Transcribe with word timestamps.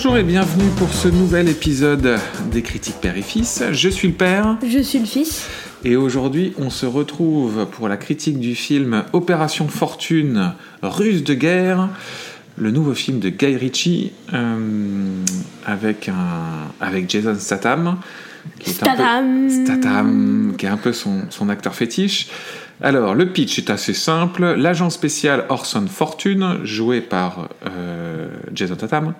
Bonjour 0.00 0.16
et 0.16 0.22
bienvenue 0.22 0.70
pour 0.76 0.94
ce 0.94 1.08
nouvel 1.08 1.48
épisode 1.48 2.20
des 2.52 2.62
critiques 2.62 3.00
père 3.00 3.16
et 3.16 3.22
fils. 3.22 3.64
Je 3.72 3.88
suis 3.88 4.06
le 4.06 4.14
père 4.14 4.56
Je 4.64 4.78
suis 4.78 5.00
le 5.00 5.04
fils. 5.06 5.48
et 5.84 5.96
aujourd'hui 5.96 6.52
on 6.56 6.70
se 6.70 6.86
retrouve 6.86 7.66
pour 7.66 7.88
la 7.88 7.96
critique 7.96 8.38
du 8.38 8.54
film 8.54 9.02
Opération 9.12 9.66
Fortune 9.66 10.52
russe 10.84 11.24
de 11.24 11.34
guerre, 11.34 11.88
le 12.56 12.70
nouveau 12.70 12.94
film 12.94 13.18
de 13.18 13.28
Guy 13.28 13.56
Ritchie 13.56 14.12
euh, 14.34 15.24
avec, 15.66 16.08
un, 16.08 16.68
avec 16.80 17.10
Jason 17.10 17.34
Statham. 17.36 17.96
Qui 18.60 18.70
est 18.70 18.74
un 18.74 18.86
peu- 18.86 18.92
Statham. 18.94 19.50
Statham, 19.66 20.54
qui 20.56 20.66
est 20.66 20.68
un 20.68 20.76
peu 20.76 20.92
son, 20.92 21.22
son 21.30 21.48
acteur 21.48 21.74
fétiche. 21.74 22.28
Alors, 22.80 23.14
le 23.14 23.32
pitch 23.32 23.58
est 23.58 23.70
assez 23.70 23.92
simple. 23.92 24.54
L'agent 24.54 24.90
spécial 24.90 25.46
Orson 25.48 25.86
Fortune, 25.88 26.60
joué 26.62 27.00
par 27.00 27.48
euh, 27.66 28.28
Jason 28.54 28.76
Statham, 28.76 29.14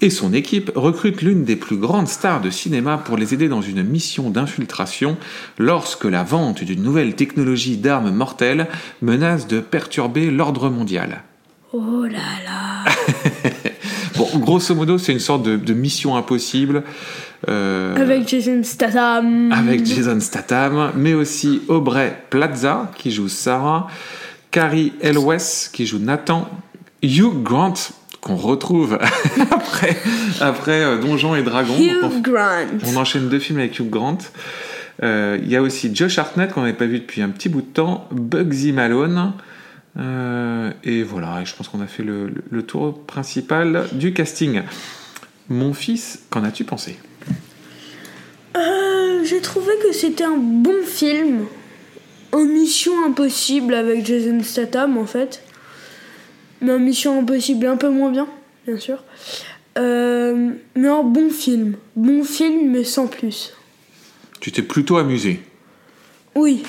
et 0.00 0.10
son 0.10 0.32
équipe 0.32 0.70
recrutent 0.76 1.22
l'une 1.22 1.44
des 1.44 1.56
plus 1.56 1.76
grandes 1.76 2.06
stars 2.06 2.40
de 2.40 2.50
cinéma 2.50 2.98
pour 2.98 3.16
les 3.16 3.34
aider 3.34 3.48
dans 3.48 3.62
une 3.62 3.82
mission 3.82 4.30
d'infiltration 4.30 5.16
lorsque 5.58 6.04
la 6.04 6.22
vente 6.22 6.62
d'une 6.62 6.82
nouvelle 6.82 7.16
technologie 7.16 7.78
d'armes 7.78 8.12
mortelles 8.12 8.68
menace 9.02 9.48
de 9.48 9.58
perturber 9.58 10.30
l'ordre 10.30 10.70
mondial. 10.70 11.22
Oh 11.76 12.04
là 12.04 12.18
là. 12.44 12.84
Bon, 14.16 14.28
grosso 14.38 14.72
modo, 14.76 14.96
c'est 14.96 15.10
une 15.12 15.18
sorte 15.18 15.42
de, 15.42 15.56
de 15.56 15.74
mission 15.74 16.16
impossible. 16.16 16.84
euh, 17.48 17.96
Avec 17.96 18.28
Jason 18.28 18.62
Statham. 18.62 19.50
avec 19.50 19.84
Jason 19.84 20.20
Statham, 20.20 20.92
mais 20.94 21.14
aussi 21.14 21.62
Aubrey 21.66 22.16
Plaza 22.30 22.92
qui 22.96 23.10
joue 23.10 23.26
Sarah, 23.28 23.88
Carrie 24.52 24.92
Elwes 25.00 25.68
qui 25.72 25.84
joue 25.84 25.98
Nathan, 25.98 26.48
Hugh 27.02 27.42
Grant 27.42 27.74
qu'on 28.20 28.36
retrouve 28.36 28.96
après, 29.50 29.96
après 30.40 30.84
euh, 30.84 30.98
Donjons 31.00 31.34
et 31.34 31.42
Dragons. 31.42 31.76
Hugh 31.76 32.04
on, 32.04 32.20
Grant. 32.20 32.66
on 32.86 32.96
enchaîne 32.96 33.28
deux 33.28 33.40
films 33.40 33.58
avec 33.58 33.76
Hugh 33.80 33.90
Grant. 33.90 34.18
Euh, 35.02 35.38
Il 35.42 35.50
y 35.50 35.56
a 35.56 35.60
aussi 35.62 35.90
Josh 35.92 36.18
Hartnett 36.20 36.52
qu'on 36.52 36.60
n'avait 36.60 36.72
pas 36.72 36.86
vu 36.86 37.00
depuis 37.00 37.20
un 37.20 37.30
petit 37.30 37.48
bout 37.48 37.62
de 37.62 37.66
temps, 37.66 38.06
Bugsy 38.12 38.70
Malone. 38.72 39.32
Euh, 39.96 40.72
et 40.82 41.02
voilà, 41.04 41.40
et 41.42 41.46
je 41.46 41.54
pense 41.54 41.68
qu'on 41.68 41.80
a 41.80 41.86
fait 41.86 42.02
le, 42.02 42.26
le- 42.28 42.42
le 42.50 42.62
tour 42.64 43.04
principal 43.06 43.86
du 43.92 44.12
casting. 44.12 44.62
Mon 45.48 45.72
fils, 45.74 46.24
qu'en 46.30 46.42
as-tu 46.44 46.64
pensé? 46.64 46.96
Euh, 48.56 49.24
J'ai 49.24 49.40
trouvé 49.40 49.72
que 49.82 49.92
c'était 49.92 50.24
un 50.24 50.36
bon 50.36 50.82
film. 50.84 51.46
En 52.32 52.44
Mission 52.44 52.92
Impossible 53.06 53.74
avec 53.74 54.04
Jason 54.04 54.42
Statham 54.42 54.98
en 54.98 55.06
fait. 55.06 55.42
Mais 56.60 56.72
en 56.72 56.80
Mission 56.80 57.20
Impossible 57.20 57.66
un 57.66 57.76
peu 57.76 57.88
moins 57.90 58.10
bien, 58.10 58.26
bien 58.66 58.78
sûr. 58.78 59.04
Euh, 59.78 60.50
mais 60.74 60.88
un 60.88 61.02
bon 61.04 61.30
film. 61.30 61.76
Bon 61.94 62.24
film 62.24 62.70
mais 62.72 62.82
sans 62.84 63.06
plus. 63.06 63.52
Tu 64.40 64.50
t'es 64.50 64.62
plutôt 64.62 64.96
amusé? 64.96 65.40
Oui. 66.34 66.64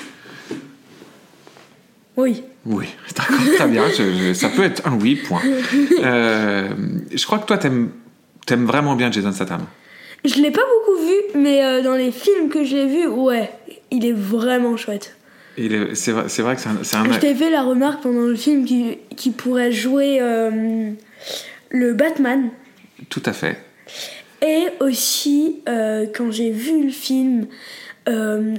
Oui. 2.16 2.42
Oui, 2.66 2.86
d'accord, 3.16 3.36
très 3.54 3.68
bien. 3.68 3.84
je- 3.88 4.12
je- 4.28 4.32
ça 4.34 4.48
peut 4.48 4.64
être 4.64 4.86
un 4.86 4.94
oui, 4.98 5.16
point. 5.16 5.42
Euh, 6.02 6.68
je 7.14 7.24
crois 7.26 7.38
que 7.38 7.46
toi, 7.46 7.58
t'aimes 7.58 7.90
aimes 8.50 8.66
vraiment 8.66 8.94
bien 8.96 9.10
Jason 9.10 9.32
Statham. 9.32 9.62
Je 10.24 10.34
l'ai 10.40 10.50
pas 10.50 10.62
beaucoup 10.62 11.00
vu, 11.06 11.40
mais 11.40 11.64
euh, 11.64 11.82
dans 11.82 11.94
les 11.94 12.10
films 12.12 12.48
que 12.48 12.64
j'ai 12.64 12.86
vus, 12.86 13.06
ouais, 13.06 13.50
il 13.90 14.04
est 14.04 14.12
vraiment 14.12 14.76
chouette. 14.76 15.16
Il 15.58 15.72
est- 15.72 15.94
C'est 15.94 16.12
vrai, 16.12 16.24
c'est 16.28 16.42
vrai 16.42 16.54
que 16.56 16.60
c'est 16.60 16.68
un, 16.68 16.78
c'est 16.82 16.96
un- 16.96 17.12
Je 17.12 17.18
t'ai 17.18 17.34
fait 17.34 17.50
la 17.50 17.62
remarque 17.62 18.02
pendant 18.02 18.22
le 18.26 18.34
film 18.36 18.64
qui, 18.64 18.98
qui 19.16 19.30
pourrait 19.30 19.72
jouer 19.72 20.18
euh, 20.20 20.90
le 21.70 21.92
Batman. 21.94 22.50
Tout 23.08 23.22
à 23.26 23.32
fait. 23.32 23.58
Et 24.42 24.66
aussi, 24.80 25.60
quand 25.66 26.30
j'ai 26.30 26.50
vu 26.50 26.84
le 26.86 26.90
film, 26.90 27.46
on- 28.06 28.54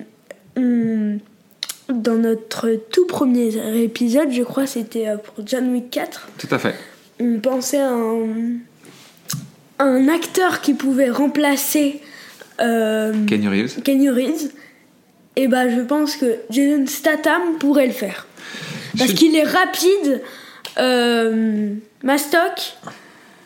dans 1.89 2.15
notre 2.15 2.69
tout 2.91 3.05
premier 3.07 3.49
épisode, 3.81 4.31
je 4.31 4.43
crois 4.43 4.67
c'était 4.67 5.07
euh, 5.07 5.17
pour 5.17 5.45
John 5.45 5.71
Wick 5.71 5.89
4, 5.89 6.27
Tout 6.37 6.47
à 6.51 6.59
fait. 6.59 6.75
on 7.19 7.39
pensait 7.39 7.79
à 7.79 7.91
un, 7.91 8.27
un 9.79 10.07
acteur 10.07 10.61
qui 10.61 10.73
pouvait 10.73 11.09
remplacer 11.09 12.01
euh, 12.59 13.13
Kenny 13.27 13.47
Reeves. 13.47 13.81
Kenny 13.83 14.09
Reeves. 14.09 14.51
Et 15.35 15.47
bah, 15.47 15.69
je 15.69 15.81
pense 15.81 16.15
que 16.15 16.37
Jason 16.49 16.85
Statham 16.87 17.57
pourrait 17.59 17.85
le 17.87 17.93
faire. 17.93 18.25
Parce 18.97 19.13
qu'il 19.13 19.35
est 19.35 19.43
rapide, 19.43 20.23
euh, 20.79 21.73
mastoc. 22.03 22.75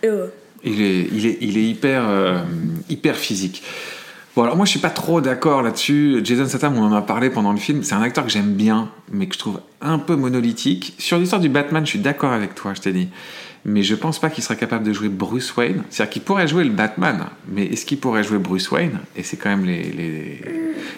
Et 0.01 0.09
ouais. 0.09 0.29
Il 0.63 0.81
est, 0.81 1.07
il 1.11 1.25
est, 1.25 1.37
il 1.41 1.57
est 1.57 1.63
hyper, 1.65 2.07
euh, 2.07 2.37
hyper 2.87 3.17
physique. 3.17 3.63
Bon, 4.35 4.43
alors 4.43 4.55
moi, 4.55 4.65
je 4.65 4.71
suis 4.71 4.79
pas 4.79 4.89
trop 4.89 5.19
d'accord 5.19 5.61
là-dessus. 5.61 6.21
Jason 6.23 6.47
Statham, 6.47 6.77
on 6.77 6.83
en 6.83 6.93
a 6.93 7.01
parlé 7.01 7.29
pendant 7.29 7.51
le 7.51 7.57
film. 7.59 7.83
C'est 7.83 7.95
un 7.95 8.01
acteur 8.01 8.25
que 8.25 8.31
j'aime 8.31 8.53
bien, 8.53 8.89
mais 9.11 9.27
que 9.27 9.33
je 9.33 9.39
trouve 9.39 9.59
un 9.81 9.99
peu 9.99 10.15
monolithique. 10.15 10.93
Sur 10.99 11.17
l'histoire 11.17 11.41
du 11.41 11.49
Batman, 11.49 11.85
je 11.85 11.89
suis 11.91 11.99
d'accord 11.99 12.31
avec 12.31 12.55
toi, 12.55 12.73
je 12.73 12.81
t'ai 12.81 12.93
dit. 12.93 13.09
Mais 13.65 13.83
je 13.83 13.93
pense 13.93 14.19
pas 14.19 14.29
qu'il 14.29 14.43
serait 14.43 14.55
capable 14.55 14.85
de 14.85 14.93
jouer 14.93 15.09
Bruce 15.09 15.55
Wayne. 15.55 15.83
C'est-à-dire 15.89 16.11
qu'il 16.13 16.21
pourrait 16.23 16.47
jouer 16.47 16.63
le 16.63 16.71
Batman, 16.71 17.25
mais 17.47 17.65
est-ce 17.65 17.85
qu'il 17.85 17.99
pourrait 17.99 18.23
jouer 18.23 18.39
Bruce 18.39 18.71
Wayne? 18.71 18.99
Et 19.15 19.21
c'est 19.23 19.37
quand 19.37 19.49
même 19.49 19.65
les. 19.65 19.83
les... 19.83 20.41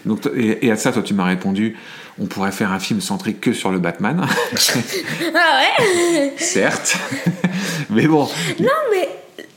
Donc, 0.05 0.21
toi- 0.21 0.31
et, 0.35 0.65
et 0.65 0.71
à 0.71 0.77
ça, 0.77 0.91
toi, 0.93 1.01
tu 1.01 1.13
m'as 1.13 1.25
répondu 1.25 1.75
on 2.19 2.27
pourrait 2.27 2.51
faire 2.51 2.71
un 2.71 2.79
film 2.79 3.01
centré 3.01 3.33
que 3.33 3.53
sur 3.53 3.71
le 3.71 3.79
Batman. 3.79 4.23
Ah 5.35 5.59
ouais? 5.81 6.33
Certes. 6.37 6.95
mais 7.89 8.05
bon, 8.07 8.29
Non, 8.59 8.67
mais 8.91 9.09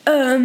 euh, 0.08 0.38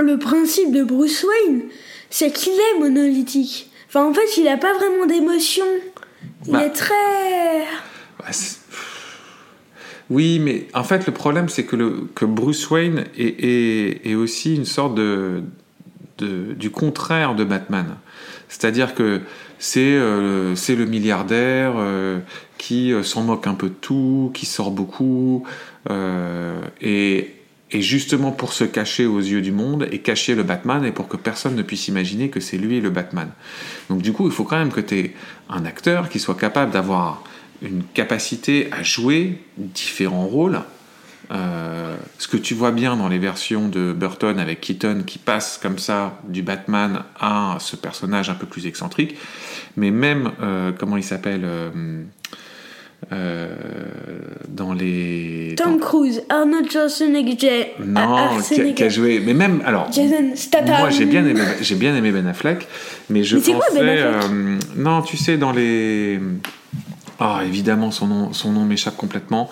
le 0.00 0.18
principe 0.18 0.72
de 0.72 0.82
Bruce 0.82 1.24
Wayne, 1.24 1.62
c'est 2.10 2.32
qu'il 2.32 2.52
est 2.52 2.78
monolithique. 2.78 3.70
Enfin, 3.88 4.04
en 4.06 4.14
fait, 4.14 4.36
il 4.38 4.48
a 4.48 4.56
pas 4.56 4.72
vraiment 4.74 5.06
d'émotion. 5.06 5.64
Il 6.46 6.52
Bah. 6.52 6.64
est 6.64 6.70
très. 6.70 6.94
Oui, 10.10 10.38
mais 10.40 10.66
en 10.74 10.84
fait, 10.84 11.06
le 11.06 11.12
problème, 11.12 11.48
c'est 11.48 11.64
que, 11.64 11.76
le, 11.76 12.08
que 12.14 12.24
Bruce 12.24 12.68
Wayne 12.70 13.04
est, 13.16 13.44
est- 13.44 14.06
est 14.10 14.14
aussi 14.14 14.54
une 14.54 14.64
sorte 14.66 14.94
de, 14.94 15.42
de- 16.18 16.52
du 16.52 16.70
contraire 16.70 17.34
de 17.34 17.44
Batman. 17.44 17.86
C'est-à-dire 18.48 18.94
que 18.94 19.20
c'est 19.58 19.80
euh, 19.94 20.54
le 20.68 20.84
milliardaire 20.84 21.74
euh, 21.76 22.18
qui 22.58 22.92
euh, 22.92 23.02
s'en 23.02 23.22
moque 23.22 23.46
un 23.46 23.54
peu 23.54 23.68
de 23.68 23.74
tout, 23.74 24.30
qui 24.34 24.44
sort 24.44 24.70
beaucoup, 24.70 25.44
euh, 25.90 26.60
et, 26.82 27.30
et 27.72 27.80
justement 27.80 28.30
pour 28.30 28.52
se 28.52 28.64
cacher 28.64 29.06
aux 29.06 29.18
yeux 29.18 29.40
du 29.40 29.52
monde 29.52 29.88
et 29.90 29.98
cacher 29.98 30.34
le 30.34 30.42
Batman, 30.42 30.84
et 30.84 30.92
pour 30.92 31.08
que 31.08 31.16
personne 31.16 31.56
ne 31.56 31.62
puisse 31.62 31.88
imaginer 31.88 32.28
que 32.28 32.40
c'est 32.40 32.58
lui 32.58 32.80
le 32.80 32.90
Batman. 32.90 33.30
Donc 33.88 34.02
du 34.02 34.12
coup, 34.12 34.26
il 34.26 34.32
faut 34.32 34.44
quand 34.44 34.58
même 34.58 34.72
que 34.72 34.80
tu 34.80 34.98
aies 34.98 35.14
un 35.48 35.64
acteur 35.64 36.08
qui 36.08 36.20
soit 36.20 36.34
capable 36.34 36.72
d'avoir 36.72 37.24
une 37.62 37.82
capacité 37.94 38.68
à 38.72 38.82
jouer 38.82 39.38
différents 39.56 40.26
rôles. 40.26 40.60
Euh, 41.30 41.96
ce 42.18 42.28
que 42.28 42.36
tu 42.36 42.52
vois 42.52 42.72
bien 42.72 42.96
dans 42.96 43.08
les 43.08 43.18
versions 43.18 43.68
de 43.68 43.92
Burton 43.92 44.38
avec 44.38 44.60
Keaton 44.60 45.04
qui 45.06 45.18
passe 45.18 45.58
comme 45.62 45.78
ça 45.78 46.18
du 46.28 46.42
Batman 46.42 47.04
à 47.18 47.56
ce 47.58 47.76
personnage 47.76 48.28
un 48.28 48.34
peu 48.34 48.46
plus 48.46 48.66
excentrique, 48.66 49.16
mais 49.76 49.90
même 49.90 50.32
euh, 50.42 50.72
comment 50.76 50.96
il 50.96 51.04
s'appelle 51.04 51.42
euh, 51.44 52.02
euh, 53.10 53.48
dans 54.48 54.72
les 54.72 55.54
Tom 55.56 55.80
Cruise, 55.80 56.22
Arnold 56.28 56.70
Schwarzenegger, 56.70 57.72
non 57.84 58.00
qui 58.00 58.20
a, 58.20 58.28
Schwarzenegger, 58.28 58.74
qui 58.74 58.84
a 58.84 58.88
joué 58.88 59.20
mais 59.24 59.34
même 59.34 59.62
alors 59.66 59.90
Jason 59.92 60.32
Statham. 60.36 60.78
moi 60.78 60.90
j'ai 60.90 61.04
bien 61.06 61.24
aimé 61.26 61.40
j'ai 61.60 61.74
bien 61.74 61.96
aimé 61.96 62.12
Ben 62.12 62.26
Affleck 62.26 62.66
mais 63.10 63.24
je 63.24 63.36
Mais 63.36 63.42
quoi, 63.42 63.54
pensais 63.68 63.80
Ben 63.80 63.88
Affleck 63.88 64.30
euh, 64.30 64.58
non 64.76 65.02
tu 65.02 65.16
sais 65.16 65.36
dans 65.36 65.52
les 65.52 66.20
ah 67.18 67.40
évidemment 67.44 67.90
son 67.90 68.06
nom 68.06 68.32
son 68.32 68.52
nom 68.52 68.64
m'échappe 68.64 68.96
complètement 68.96 69.48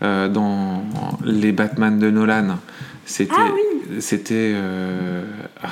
Euh, 0.00 0.28
dans 0.28 0.84
les 1.24 1.50
Batman 1.50 1.98
de 1.98 2.08
Nolan 2.08 2.58
c'était 3.04 3.32
Ah 3.36 3.50
c'était 4.00 4.52
euh, 4.54 5.24
ah. 5.62 5.68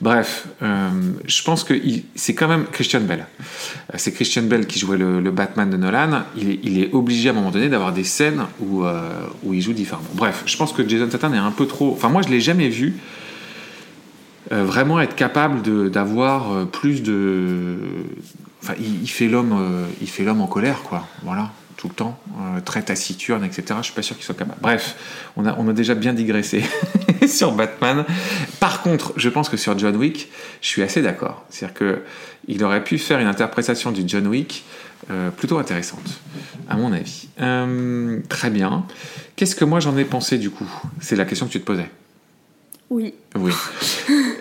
Bref, 0.00 0.46
euh, 0.62 0.90
je 1.26 1.42
pense 1.42 1.64
que 1.64 1.74
c'est 2.14 2.34
quand 2.34 2.48
même 2.48 2.66
Christian 2.66 3.00
Bell. 3.00 3.26
Euh, 3.40 3.96
C'est 3.96 4.12
Christian 4.12 4.42
Bell 4.42 4.66
qui 4.66 4.78
jouait 4.78 4.98
le, 4.98 5.30
Batman 5.30 5.68
de 5.68 5.76
Nolan. 5.76 6.24
Il 6.36 6.78
est, 6.78 6.92
obligé 6.92 7.28
à 7.28 7.32
un 7.32 7.34
moment 7.34 7.50
donné 7.50 7.68
d'avoir 7.68 7.92
des 7.92 8.04
scènes 8.04 8.42
où, 8.60 8.84
euh, 8.84 9.10
où 9.42 9.54
il 9.54 9.60
joue 9.60 9.72
différemment. 9.72 10.08
Bref, 10.14 10.42
je 10.46 10.56
pense 10.56 10.72
que 10.72 10.86
Jason 10.86 11.08
Statham 11.08 11.34
est 11.34 11.38
un 11.38 11.50
peu 11.50 11.66
trop. 11.66 11.92
Enfin, 11.92 12.08
moi, 12.08 12.22
je 12.22 12.28
l'ai 12.28 12.40
jamais 12.40 12.68
vu 12.68 12.96
vraiment 14.48 15.00
être 15.00 15.16
capable 15.16 15.90
d'avoir 15.90 16.66
plus 16.68 17.02
de. 17.02 17.78
Enfin, 18.62 18.74
il, 18.78 19.08
fait 19.08 19.26
l'homme, 19.26 19.84
il 20.00 20.08
fait 20.08 20.22
l'homme 20.22 20.40
en 20.40 20.46
colère, 20.46 20.82
quoi. 20.82 21.08
Voilà, 21.24 21.50
tout 21.76 21.88
le 21.88 21.94
temps, 21.94 22.18
euh, 22.38 22.60
très 22.60 22.82
taciturne, 22.82 23.44
etc. 23.44 23.64
Je 23.78 23.86
suis 23.86 23.94
pas 23.94 24.02
sûr 24.02 24.16
qu'il 24.16 24.24
soit 24.24 24.34
capable. 24.34 24.60
Bref, 24.60 24.96
on 25.36 25.46
a, 25.46 25.54
on 25.58 25.68
a 25.68 25.72
déjà 25.72 25.94
bien 25.94 26.12
digressé 26.12 26.64
sur 27.28 27.52
Batman. 27.52 28.04
Par 28.60 28.82
contre, 28.82 29.12
je 29.16 29.28
pense 29.28 29.48
que 29.48 29.56
sur 29.56 29.78
John 29.78 29.96
Wick, 29.96 30.30
je 30.62 30.68
suis 30.68 30.82
assez 30.82 31.02
d'accord. 31.02 31.44
C'est-à-dire 31.50 31.74
que 31.74 32.02
il 32.48 32.62
aurait 32.64 32.84
pu 32.84 32.98
faire 32.98 33.18
une 33.18 33.26
interprétation 33.26 33.90
du 33.90 34.04
John 34.06 34.26
Wick 34.26 34.64
euh, 35.10 35.30
plutôt 35.30 35.58
intéressante, 35.58 36.20
à 36.68 36.76
mon 36.76 36.92
avis. 36.92 37.28
Euh, 37.40 38.20
très 38.28 38.50
bien. 38.50 38.86
Qu'est-ce 39.36 39.54
que 39.54 39.64
moi 39.64 39.80
j'en 39.80 39.96
ai 39.96 40.04
pensé 40.04 40.38
du 40.38 40.50
coup? 40.50 40.68
C'est 41.00 41.16
la 41.16 41.24
question 41.24 41.46
que 41.46 41.52
tu 41.52 41.60
te 41.60 41.66
posais. 41.66 41.90
Oui. 42.90 43.14
Oui. 43.34 43.52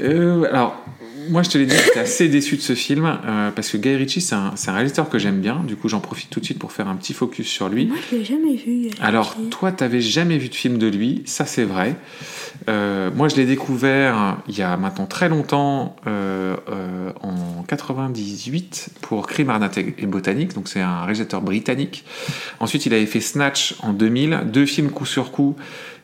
Euh, 0.02 0.44
alors, 0.52 0.86
moi, 1.30 1.44
je 1.44 1.50
te 1.50 1.58
l'ai 1.58 1.66
dit, 1.66 1.76
j'étais 1.76 2.00
assez 2.00 2.28
déçu 2.28 2.56
de 2.58 2.62
ce 2.62 2.76
film 2.76 3.06
euh, 3.06 3.52
parce 3.52 3.70
que 3.70 3.78
Guy 3.78 3.96
Ritchie, 3.96 4.22
c'est 4.22 4.36
un, 4.36 4.54
réalisateur 4.68 5.10
que 5.10 5.18
j'aime 5.18 5.40
bien. 5.40 5.64
Du 5.66 5.76
coup, 5.76 5.90
j'en 5.90 6.00
profite 6.00 6.30
tout 6.30 6.40
de 6.40 6.46
suite 6.46 6.60
pour 6.60 6.72
faire 6.72 6.88
un 6.88 6.96
petit 6.96 7.14
focus 7.14 7.48
sur 7.48 7.70
lui. 7.70 7.88
Moi, 7.88 7.98
je 8.12 8.18
l'ai 8.18 8.26
jamais 8.26 8.56
vu. 8.56 8.90
Alors, 9.02 9.36
toi, 9.50 9.72
t'avais 9.72 10.02
jamais 10.02 10.38
vu 10.38 10.50
de 10.50 10.56
film 10.56 10.78
de 10.78 10.88
lui, 10.88 11.24
ça 11.26 11.46
c'est 11.46 11.64
vrai. 11.64 11.96
Euh, 12.70 13.10
moi, 13.16 13.28
je 13.28 13.36
l'ai 13.36 13.46
découvert 13.46 14.38
il 14.48 14.58
y 14.58 14.62
a 14.62 14.78
maintenant 14.78 15.06
très 15.06 15.30
longtemps, 15.30 15.96
euh, 16.08 16.56
en 17.22 17.64
98, 17.64 18.90
pour 19.02 19.28
Crime, 19.28 19.50
Arnaque 19.50 19.78
et 19.78 20.06
Botanique. 20.06 20.54
Donc, 20.54 20.68
c'est 20.68 20.82
un 20.82 21.02
réalisateur 21.02 21.42
britannique. 21.42 22.06
Ensuite, 22.60 22.86
il 22.86 22.94
avait 22.94 23.06
fait 23.06 23.22
Snatch 23.22 23.76
en 23.82 23.94
2000, 23.94 24.44
deux 24.46 24.66
films 24.66 24.92
coup 24.92 25.06
sur 25.06 25.32
coup 25.32 25.56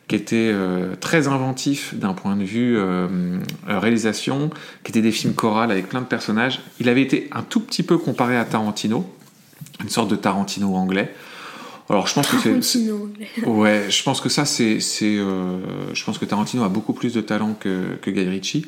qui 0.07 0.15
étaient 0.15 0.51
euh, 0.53 0.95
très 0.99 1.27
inventifs 1.27 1.95
d'un 1.95 2.13
point 2.13 2.35
de 2.35 2.43
vue 2.43 2.77
euh, 2.77 3.39
réalisation, 3.65 4.49
qui 4.83 4.91
étaient 4.91 5.01
des 5.01 5.11
films 5.11 5.33
chorales 5.33 5.71
avec 5.71 5.87
plein 5.87 6.01
de 6.01 6.05
personnages. 6.05 6.61
Il 6.79 6.89
avait 6.89 7.01
été 7.01 7.29
un 7.31 7.43
tout 7.43 7.61
petit 7.61 7.83
peu 7.83 7.97
comparé 7.97 8.37
à 8.37 8.43
Tarantino, 8.43 9.09
une 9.81 9.89
sorte 9.89 10.09
de 10.09 10.15
Tarantino 10.15 10.75
anglais. 10.75 11.13
Alors, 11.89 12.07
je 12.07 12.13
pense 12.13 12.27
que 12.27 12.61
c'est-. 12.61 12.91
Ouais, 13.45 13.85
je 13.89 14.03
pense 14.03 14.21
que 14.21 14.29
ça, 14.29 14.45
c'est. 14.45 14.79
c'est, 14.79 15.17
euh, 15.17 15.59
je 15.93 16.03
pense 16.03 16.17
que 16.17 16.25
Tarantino 16.25 16.63
a 16.63 16.69
beaucoup 16.69 16.93
plus 16.93 17.13
de 17.13 17.21
talent 17.21 17.55
que, 17.59 17.97
que 18.01 18.09
Guy 18.11 18.27
Ritchie. 18.27 18.65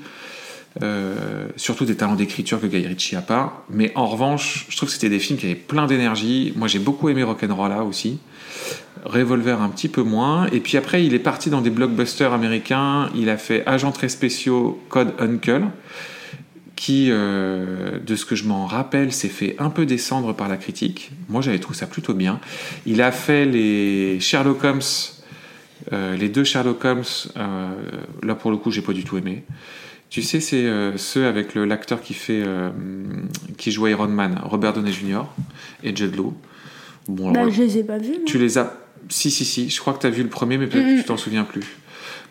Euh, 0.82 1.50
surtout 1.56 1.86
des 1.86 1.96
talents 1.96 2.16
d'écriture 2.16 2.60
que 2.60 2.66
Guy 2.66 2.88
Ritchie 2.88 3.16
a 3.16 3.22
pas. 3.22 3.66
Mais 3.70 3.92
en 3.96 4.08
revanche, 4.08 4.66
je 4.70 4.78
trouve 4.78 4.90
que 4.90 4.94
c'était 4.94 5.10
des 5.10 5.20
films 5.20 5.38
qui 5.38 5.46
avaient 5.46 5.56
plein 5.56 5.86
d'énergie. 5.86 6.54
Moi, 6.56 6.68
j'ai 6.68 6.80
beaucoup 6.80 7.10
aimé 7.10 7.24
Rock'n'Rolla 7.24 7.84
aussi. 7.84 8.20
Revolver 9.06 9.62
un 9.62 9.70
petit 9.70 9.90
peu 9.90 10.02
moins. 10.02 10.48
Et 10.48 10.60
puis 10.60 10.78
après, 10.78 11.06
il 11.06 11.14
est 11.14 11.20
parti 11.20 11.50
dans 11.50 11.62
des 11.62 11.70
blockbusters 11.70 12.34
américains. 12.34 13.10
Il 13.16 13.30
a 13.30 13.38
fait 13.38 13.64
Agents 13.68 13.92
très 13.92 14.10
spéciaux, 14.10 14.82
Code 14.90 15.14
Uncle, 15.20 15.66
qui, 16.76 17.10
euh, 17.12 18.00
de 18.00 18.16
ce 18.16 18.26
que 18.26 18.36
je 18.36 18.46
m'en 18.46 18.66
rappelle, 18.66 19.12
s'est 19.12 19.30
fait 19.30 19.56
un 19.60 19.70
peu 19.70 19.86
descendre 19.86 20.34
par 20.34 20.50
la 20.50 20.58
critique. 20.58 21.12
Moi, 21.30 21.42
j'avais 21.42 21.60
trouvé 21.60 21.78
ça 21.78 21.86
plutôt 21.86 22.16
bien. 22.16 22.40
Il 22.88 23.02
a 23.02 23.12
fait 23.12 23.46
les 23.46 24.20
Sherlock 24.20 24.64
Holmes, 24.64 24.82
euh, 25.92 26.18
les 26.18 26.30
deux 26.30 26.44
Sherlock 26.44 26.84
Holmes. 26.84 27.04
là, 28.24 28.34
pour 28.34 28.50
le 28.50 28.58
coup, 28.58 28.72
j'ai 28.72 28.82
pas 28.82 28.94
du 28.94 29.04
tout 29.04 29.18
aimé. 29.18 29.44
Tu 30.14 30.22
sais, 30.22 30.40
c'est 30.40 30.66
euh, 30.66 30.96
ceux 30.96 31.26
avec 31.26 31.56
le- 31.56 31.66
l'acteur 31.66 32.00
qui 32.00 32.14
fait, 32.14 32.44
euh, 32.46 32.70
qui 33.58 33.72
joue 33.72 33.88
Iron 33.88 34.08
Man, 34.10 34.40
Robert 34.44 34.74
Downey 34.74 34.92
Jr. 34.92 35.24
et 35.84 35.96
Jude 35.96 36.16
Law. 36.16 36.36
Bon, 37.08 37.32
Bah, 37.32 37.50
je 37.50 37.64
les 37.64 37.80
ai 37.80 37.84
pas 37.84 37.98
vus. 37.98 38.20
tu 38.28 38.38
les 38.38 38.60
as. 38.60 38.76
Si, 39.10 39.32
si, 39.32 39.44
si. 39.44 39.72
Je 39.72 39.80
crois 39.82 39.92
que 39.94 40.00
tu 40.02 40.06
as 40.06 40.12
vu 40.12 40.22
le 40.22 40.30
premier, 40.30 40.60
mais 40.60 40.68
peut-être 40.68 40.86
que 40.86 41.00
tu 41.00 41.04
t'en 41.06 41.18
souviens 41.18 41.44
plus. 41.46 41.64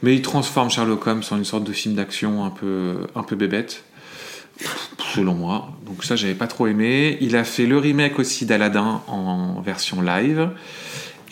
Mais 0.05 0.14
il 0.14 0.23
transforme 0.23 0.70
Sherlock 0.70 1.05
Holmes 1.08 1.23
en 1.32 1.37
une 1.38 1.44
sorte 1.44 1.64
de 1.64 1.73
film 1.73 1.96
d'action 1.96 2.44
un 2.44 2.50
peu, 2.50 2.99
un 3.17 3.25
peu 3.25 3.34
bébête, 3.34 3.82
selon 5.12 5.34
moi. 5.34 5.73
Donc 5.84 6.05
ça, 6.05 6.14
j'avais 6.14 6.34
pas 6.34 6.46
trop 6.46 6.69
aimé. 6.69 7.19
Il 7.20 7.34
a 7.34 7.43
fait 7.43 7.67
le 7.67 7.79
remake 7.79 8.17
aussi 8.20 8.46
d'Aladdin 8.46 9.02
en 9.08 9.61
version 9.61 10.00
live. 10.02 10.50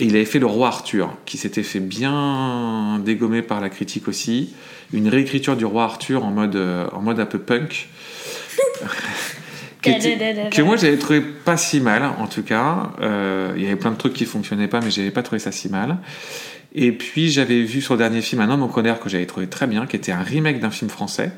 Et 0.00 0.04
il 0.04 0.16
avait 0.16 0.24
fait 0.24 0.38
Le 0.38 0.46
Roi 0.46 0.66
Arthur, 0.68 1.14
qui 1.26 1.36
s'était 1.36 1.62
fait 1.62 1.78
bien 1.80 2.98
dégommer 3.04 3.42
par 3.42 3.60
la 3.60 3.68
critique 3.68 4.08
aussi. 4.08 4.54
Une 4.92 5.08
réécriture 5.08 5.56
du 5.56 5.64
Roi 5.64 5.84
Arthur 5.84 6.24
en 6.24 6.30
mode, 6.30 6.56
euh, 6.56 6.86
en 6.92 7.00
mode 7.02 7.20
un 7.20 7.26
peu 7.26 7.38
punk. 7.38 7.88
Qui 9.82 9.90
était- 9.92 10.50
que 10.50 10.60
moi 10.60 10.76
j'avais 10.76 10.98
trouvé 10.98 11.22
pas 11.22 11.56
si 11.56 11.80
mal 11.80 12.02
en 12.18 12.26
tout 12.26 12.42
cas. 12.42 12.90
Euh, 13.00 13.52
il 13.56 13.62
y 13.62 13.66
avait 13.66 13.76
plein 13.76 13.90
de 13.92 13.96
trucs 13.96 14.12
qui 14.12 14.26
fonctionnaient 14.26 14.68
pas, 14.68 14.80
mais 14.82 14.90
j'avais 14.90 15.10
pas 15.10 15.22
trouvé 15.22 15.38
ça 15.38 15.52
si 15.52 15.70
mal. 15.70 15.96
Et 16.74 16.92
puis 16.92 17.30
j'avais 17.30 17.62
vu 17.62 17.80
sur 17.80 17.94
le 17.94 17.98
dernier 17.98 18.20
film 18.20 18.42
Un 18.42 18.50
homme 18.50 18.62
en 18.62 18.68
colère 18.68 19.00
que 19.00 19.08
j'avais 19.08 19.24
trouvé 19.24 19.46
très 19.46 19.66
bien, 19.66 19.86
qui 19.86 19.96
était 19.96 20.12
un 20.12 20.22
remake 20.22 20.60
d'un 20.60 20.70
film 20.70 20.90
français 20.90 21.32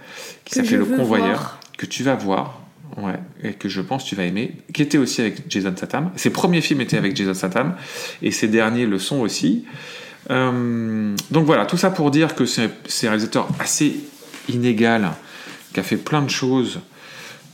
qui 0.44 0.54
s'appelait 0.54 0.76
Le 0.76 0.84
Convoyeur, 0.86 1.26
voir. 1.38 1.60
que 1.78 1.86
tu 1.86 2.02
vas 2.02 2.16
voir, 2.16 2.60
ouais, 2.96 3.18
et 3.42 3.52
que 3.54 3.68
je 3.68 3.80
pense 3.80 4.04
tu 4.04 4.14
vas 4.14 4.24
aimer, 4.24 4.52
qui 4.72 4.82
était 4.82 4.98
aussi 4.98 5.20
avec 5.20 5.44
Jason 5.48 5.72
Statham. 5.76 6.10
Ses 6.16 6.30
premiers 6.30 6.60
films 6.60 6.80
étaient 6.80 6.98
avec 6.98 7.16
Jason 7.16 7.34
Statham, 7.34 7.74
et 8.22 8.30
ses 8.30 8.48
derniers 8.48 8.86
le 8.86 8.98
sont 8.98 9.20
aussi. 9.20 9.64
Euh, 10.30 11.14
donc 11.30 11.46
voilà, 11.46 11.66
tout 11.66 11.76
ça 11.76 11.90
pour 11.90 12.10
dire 12.10 12.34
que 12.34 12.46
c'est 12.46 12.64
un 12.64 12.70
réalisateur 13.02 13.48
assez 13.58 13.96
inégal, 14.48 15.10
qui 15.72 15.80
a 15.80 15.82
fait 15.82 15.96
plein 15.96 16.22
de 16.22 16.30
choses. 16.30 16.80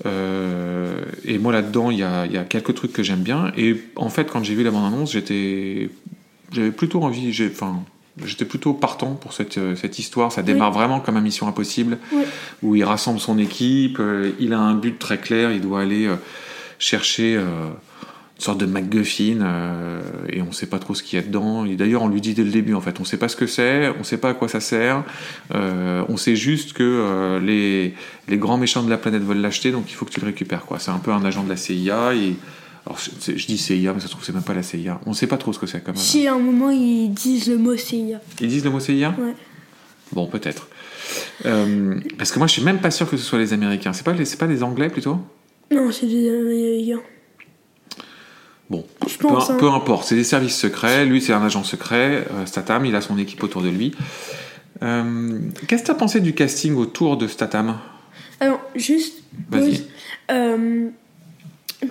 Euh, 0.07 1.03
et 1.25 1.39
moi 1.39 1.53
là-dedans, 1.53 1.91
il 1.91 1.99
y 1.99 2.03
a, 2.03 2.27
y 2.27 2.37
a 2.37 2.45
quelques 2.45 2.75
trucs 2.75 2.93
que 2.93 3.03
j'aime 3.03 3.23
bien. 3.23 3.53
Et 3.57 3.77
en 3.97 4.11
fait, 4.11 4.31
quand 4.31 4.45
j'ai 4.45 4.55
vu 4.55 4.63
la 4.63 4.71
bande-annonce, 4.71 5.13
j'avais 5.13 6.71
plutôt 6.71 7.03
envie, 7.03 7.35
enfin, 7.51 7.83
j'étais 8.25 8.45
plutôt 8.45 8.73
partant 8.75 9.15
pour 9.15 9.33
cette, 9.33 9.59
euh, 9.59 9.77
cette 9.77 9.99
histoire. 9.99 10.33
Ça 10.33 10.43
démarre 10.43 10.73
vraiment 10.73 11.01
comme 11.01 11.17
un 11.17 11.21
Mission 11.21 11.49
Impossible, 11.49 11.99
Oui. 12.13 12.23
où 12.63 12.75
il 12.77 12.85
rassemble 12.85 13.21
son 13.21 13.39
équipe. 13.39 13.99
euh, 14.01 14.31
il 14.39 14.53
a 14.53 14.59
un 14.59 14.75
but 14.75 14.99
très 14.99 15.19
clair. 15.19 15.53
Il 15.53 15.61
doit 15.61 15.81
aller 15.81 16.07
euh, 16.07 16.17
chercher 16.79 17.37
euh, 17.37 17.43
une 18.37 18.45
sorte 18.45 18.59
de 18.59 18.67
MacGuffin, 18.67 19.41
et 20.33 20.41
on 20.43 20.47
ne 20.47 20.53
sait 20.53 20.67
pas 20.69 20.79
trop 20.79 20.95
ce 20.95 21.03
qu'il 21.03 21.19
y 21.19 21.23
a 21.23 21.25
dedans. 21.27 21.65
Et 21.65 21.75
d'ailleurs, 21.75 22.03
on 22.03 22.09
lui 22.09 22.21
dit 22.21 22.35
dès 22.35 22.45
le 22.45 22.51
début, 22.53 22.75
en 22.75 22.81
fait, 22.81 23.01
on 23.01 23.03
ne 23.03 23.07
sait 23.09 23.17
pas 23.17 23.29
ce 23.29 23.35
que 23.35 23.49
c'est, 23.49 23.89
on 23.89 23.99
ne 23.99 24.05
sait 24.05 24.19
pas 24.19 24.31
à 24.31 24.35
quoi 24.35 24.47
ça 24.47 24.61
sert. 24.61 25.03
On 25.53 26.17
sait 26.17 26.37
juste 26.37 26.73
que 26.73 27.41
les, 27.43 27.95
les 28.29 28.37
grands 28.37 28.57
méchants 28.57 28.85
de 28.85 28.91
la 28.91 28.97
planète 28.97 29.23
veulent 29.25 29.41
l'acheter, 29.41 29.73
donc 29.73 29.87
il 29.89 29.95
faut 29.95 30.05
que 30.05 30.13
tu 30.13 30.21
le 30.21 30.27
récupères. 30.27 30.63
C'est 30.79 30.93
un 30.93 30.99
peu 30.99 31.11
un 31.11 31.25
agent 31.25 31.43
de 31.43 31.49
la 31.49 31.57
CIA. 31.57 32.15
Et, 32.15 32.37
alors, 32.87 32.99
je 32.99 33.47
dis 33.47 33.59
CIA, 33.59 33.93
mais 33.93 34.01
ça 34.01 34.07
se 34.07 34.13
trouve, 34.13 34.25
c'est 34.25 34.33
même 34.33 34.43
pas 34.43 34.55
la 34.55 34.63
CIA. 34.63 35.01
On 35.07 35.11
ne 35.11 35.15
sait 35.15 35.27
pas 35.27 35.37
trop 35.37 35.53
ce 35.53 35.59
que 35.59 35.67
c'est 35.67 35.83
comme. 35.85 35.97
Si 35.97 36.27
à 36.27 36.35
un 36.35 36.39
moment 36.39 36.71
ils 36.71 37.11
disent 37.13 37.49
le 37.49 37.59
mot 37.59 37.77
CIA. 37.77 38.21
Ils 38.41 38.49
disent 38.49 38.65
le 38.65 38.71
mot 38.71 38.81
CIA 38.81 39.11
Ouais. 39.19 39.35
Bon, 40.13 40.27
peut-être. 40.27 40.69
Euh, 41.47 42.01
parce 42.17 42.33
que 42.33 42.39
moi, 42.39 42.47
je 42.47 42.53
suis 42.55 42.63
même 42.63 42.79
pas 42.81 42.91
sûr 42.91 43.09
que 43.11 43.17
ce 43.17 43.23
soit 43.25 43.39
les 43.39 43.53
Américains. 43.53 43.93
C'est 43.93 44.05
pas 44.05 44.13
les, 44.15 44.25
pas 44.37 44.47
les 44.47 44.63
Anglais 44.63 44.89
plutôt? 44.89 45.19
Non, 45.71 45.91
c'est 45.93 46.07
des 46.07 46.29
Américains. 46.31 47.01
Bon, 48.71 48.85
Je 49.07 49.17
peu, 49.19 49.29
pense. 49.29 49.51
hein. 49.51 49.57
peu 49.59 49.71
importe. 49.71 50.07
C'est 50.09 50.15
des 50.15 50.25
services 50.25 50.57
secrets. 50.57 51.05
Lui, 51.07 51.21
c'est 51.21 51.33
un 51.33 51.43
agent 51.45 51.65
secret. 51.65 52.27
Euh, 52.33 52.47
Statham, 52.47 52.85
il 52.87 52.95
a 52.97 53.01
son 53.01 53.19
équipe 53.19 53.43
autour 53.43 53.63
de 53.63 53.69
lui. 53.71 53.95
Euh, 54.83 55.39
Qu'est-ce 55.67 55.83
que 55.83 55.87
tu 55.87 55.91
as 55.93 55.95
pensé 55.97 56.21
du 56.21 56.35
casting 56.35 56.75
autour 56.75 57.17
de 57.17 57.27
Statham? 57.27 57.79
Alors, 58.41 58.61
juste. 58.75 59.23
Vas-y. 59.51 59.83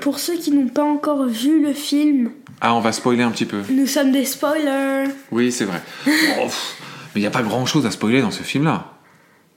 Pour 0.01 0.20
ceux 0.20 0.36
qui 0.38 0.51
n'ont 0.51 0.67
pas 0.67 0.84
encore 0.84 1.25
vu 1.25 1.62
le 1.63 1.74
film, 1.74 2.32
Ah, 2.62 2.74
on 2.75 2.79
va 2.82 2.91
spoiler 2.91 3.24
un 3.24 3.32
petit 3.32 3.46
peu. 3.46 3.62
nous 3.70 3.88
sommes 3.88 4.12
des 4.12 4.25
spoilers. 4.25 5.10
Oui, 5.32 5.51
c'est 5.51 5.65
vrai. 5.65 5.82
Oh, 6.39 6.44
pff, 6.46 6.75
mais 7.15 7.22
il 7.22 7.24
n'y 7.24 7.27
a 7.27 7.32
pas 7.32 7.41
grand 7.44 7.65
chose 7.65 7.86
à 7.86 7.91
spoiler 7.91 8.22
dans 8.22 8.32
ce 8.32 8.44
film-là. 8.44 8.94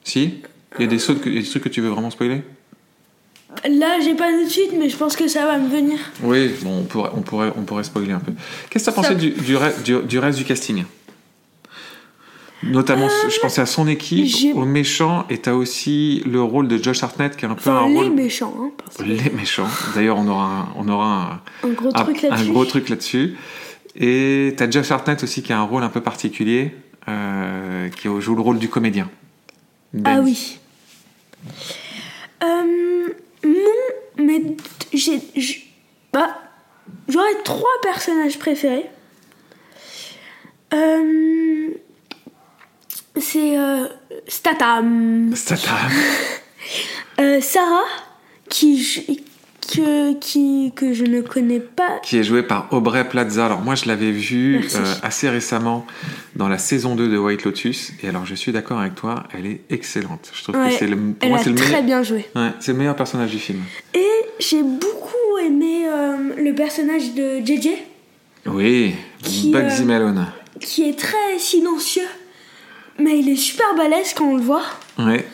Si? 0.05 0.41
Il 0.79 0.83
y 0.83 0.85
a 0.85 0.87
des, 0.89 0.99
sauts 0.99 1.17
que- 1.17 1.29
il 1.29 1.35
y 1.35 1.39
a 1.39 1.43
des 1.43 1.49
trucs 1.49 1.65
que 1.65 1.69
tu 1.69 1.81
veux 1.81 1.89
vraiment 1.91 2.11
spoiler? 2.11 2.43
Là, 3.69 3.99
j'ai 4.03 4.15
pas 4.15 4.31
tout 4.31 4.45
de 4.45 4.49
suite, 4.49 4.71
mais 4.79 4.89
je 4.89 4.97
pense 4.97 5.17
que 5.17 5.27
ça 5.27 5.45
va 5.45 5.59
me 5.59 5.69
venir. 5.69 5.99
Oui, 6.23 6.53
bon, 6.63 6.79
on 6.79 6.85
pourrait, 6.85 7.11
on 7.17 7.21
pourrait, 7.23 7.53
on 7.57 7.63
pourrait 7.63 7.83
spoiler 7.83 8.13
un 8.13 8.21
peu. 8.21 8.33
Qu'est-ce 8.71 8.85
que 8.89 8.91
tu 8.95 8.99
as 8.99 9.03
pensé 9.03 9.15
du- 9.17 9.31
du 10.07 10.19
reste 10.21 10.39
du 10.39 10.45
casting? 10.45 10.85
Notamment, 12.62 13.09
je 13.29 13.40
pensais 13.40 13.62
à 13.62 13.67
son 13.67 13.88
équipe, 13.88 14.55
aux 14.55 14.67
méchants, 14.67 15.25
et 15.31 15.38
tu 15.40 15.49
as 15.49 15.57
aussi 15.57 16.23
le 16.26 16.43
rôle 16.43 16.69
de 16.69 16.76
Josh 16.76 17.02
Hartnett 17.02 17.35
qui 17.37 17.47
est 17.47 17.49
un 17.49 17.55
peu 17.55 17.71
Enfin, 17.71 17.85
un 17.85 17.88
les 17.88 17.95
rôle. 17.97 18.11
méchants, 18.11 18.55
hein, 18.61 18.71
parce 18.76 18.99
que 18.99 19.02
Les 19.05 19.31
méchants. 19.31 19.67
D'ailleurs, 19.95 20.19
on 20.19 20.29
aura 20.29 20.45
un, 20.45 20.69
on 20.76 20.87
aura 20.88 21.40
un, 21.64 21.69
un 21.69 21.73
gros 21.73 21.88
un- 21.95 22.05
truc 22.05 22.25
un 22.25 22.29
là-dessus. 22.31 22.50
gros 22.50 22.64
truc 22.67 22.88
là-dessus. 22.90 23.37
Et 23.97 24.55
tu 24.57 24.62
as 24.62 24.71
Josh 24.71 24.90
Hartnett 24.90 25.23
aussi 25.23 25.43
qui 25.43 25.52
a 25.55 25.59
un 25.59 25.62
rôle 25.64 25.83
un 25.83 25.88
peu 25.88 26.02
particulier, 26.02 26.75
euh, 27.09 27.88
qui 27.88 28.09
joue 28.21 28.35
le 28.35 28.43
rôle 28.43 28.59
du 28.59 28.69
comédien. 28.69 29.09
Ah 29.11 29.99
Ben. 30.17 30.21
oui. 30.23 30.59
Euh, 32.43 33.09
mon. 33.45 34.25
Mais. 34.25 34.43
J'ai. 34.93 35.21
Bah. 36.12 36.37
J'aurais 37.09 37.43
trois 37.45 37.71
personnages 37.83 38.38
préférés. 38.38 38.87
Euh, 40.75 41.69
C'est. 43.17 43.59
euh, 43.59 43.87
Statham. 44.29 45.33
Statham. 45.35 45.76
Euh, 47.21 47.38
Sarah, 47.43 47.85
qui, 48.49 49.23
que, 49.75 50.14
qui, 50.21 50.73
que 50.75 50.95
je 50.95 51.05
ne 51.05 51.21
connais 51.21 51.61
pas. 51.61 51.99
qui 52.02 52.17
est 52.19 52.23
joué 52.25 52.43
par 52.43 52.69
Aubrey 52.73 53.07
Plaza. 53.09 53.45
Alors 53.47 53.61
moi 53.61 53.75
je 53.75 53.87
l'avais 53.87 54.11
vu 54.11 54.59
Merci. 54.61 54.76
euh, 54.79 54.95
assez 55.02 55.29
récemment 55.29 55.87
dans 56.37 56.49
la 56.49 56.57
saison 56.57 56.95
2 56.95 57.09
de 57.09 57.19
White 57.19 57.45
Lotus 57.45 57.93
et 58.02 58.09
alors 58.09 58.25
je 58.25 58.35
suis 58.35 58.52
d'accord 58.52 58.79
avec 58.81 58.95
toi, 58.95 59.25
elle 59.37 59.45
est 59.47 59.61
excellente. 59.69 60.31
Je 60.35 60.43
trouve 60.45 60.57
Ouais, 60.57 60.71
que 60.71 60.76
c'est 60.79 60.87
le, 60.87 60.97
pour 60.97 61.14
Elle 61.21 61.29
moi 61.29 61.38
a 61.38 61.43
c'est 61.43 61.50
le, 61.50 61.57
très 61.57 61.67
meilleur, 61.69 61.83
bien 61.83 62.02
joué. 62.02 62.26
ouais, 62.35 62.50
c'est 62.61 62.73
le 62.73 62.79
meilleur 62.79 62.97
personnage 62.97 63.31
du 63.31 63.38
film. 63.38 63.61
Et 63.93 64.07
j'ai 64.38 64.62
beaucoup 64.62 65.38
aimé 65.45 65.83
euh, 65.88 66.17
le 66.38 66.55
personnage 66.55 67.12
de 67.14 67.40
JJ, 67.45 67.69
Oui, 68.47 68.95
Qui, 69.23 69.50
Bugsy 69.50 69.85
Malone. 69.85 70.26
qui 70.61 70.88
est 70.88 70.99
très 70.99 71.38
silencieux, 71.38 72.07
mais 73.00 73.19
il 73.19 73.28
est 73.28 73.37
super 73.37 73.75
balèze 73.76 74.14
quand 74.14 74.26
on 74.26 74.37
le 74.37 74.42
voit. 74.42 74.62
Ouais, 74.99 75.26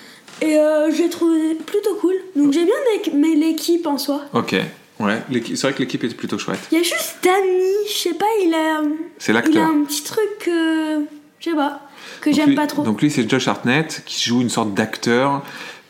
Et 0.43 0.57
euh, 0.57 0.91
je 0.93 1.03
l'ai 1.03 1.09
trouvé 1.11 1.55
plutôt 1.55 1.95
cool. 2.01 2.15
Donc 2.37 2.53
j'ai 2.53 2.65
bien 2.65 2.75
aimé 3.13 3.35
l'équipe 3.37 3.87
en 3.87 3.99
soi. 3.99 4.23
ok. 4.33 4.55
Ouais, 4.99 5.23
c'est 5.31 5.61
vrai 5.61 5.75
que 5.75 5.81
l'équipe 5.81 6.03
est 6.05 6.17
plutôt 6.17 6.39
chouette. 6.39 6.59
Il 6.73 6.79
y 6.79 6.81
a 6.81 6.83
juste 6.83 7.17
Danny, 7.23 7.75
je 7.87 7.99
sais 7.99 8.15
pas, 8.15 8.25
il 8.43 8.55
a, 8.55 8.81
C'est 9.19 9.33
il 9.33 9.37
a 9.37 9.41
l'acteur. 9.43 9.67
un 9.67 9.83
petit 9.85 10.03
truc 10.03 10.39
que 10.41 11.01
Je 11.39 11.51
sais 11.51 11.55
pas. 11.57 11.83
Que 12.23 12.33
j'aime 12.33 12.55
pas 12.55 12.67
trop. 12.67 12.83
Donc 12.83 13.03
lui, 13.03 13.11
c'est 13.11 13.29
Josh 13.29 13.47
Hartnett 13.47 14.03
qui 14.07 14.27
joue 14.27 14.41
une 14.41 14.49
sorte 14.49 14.73
d'acteur 14.73 15.43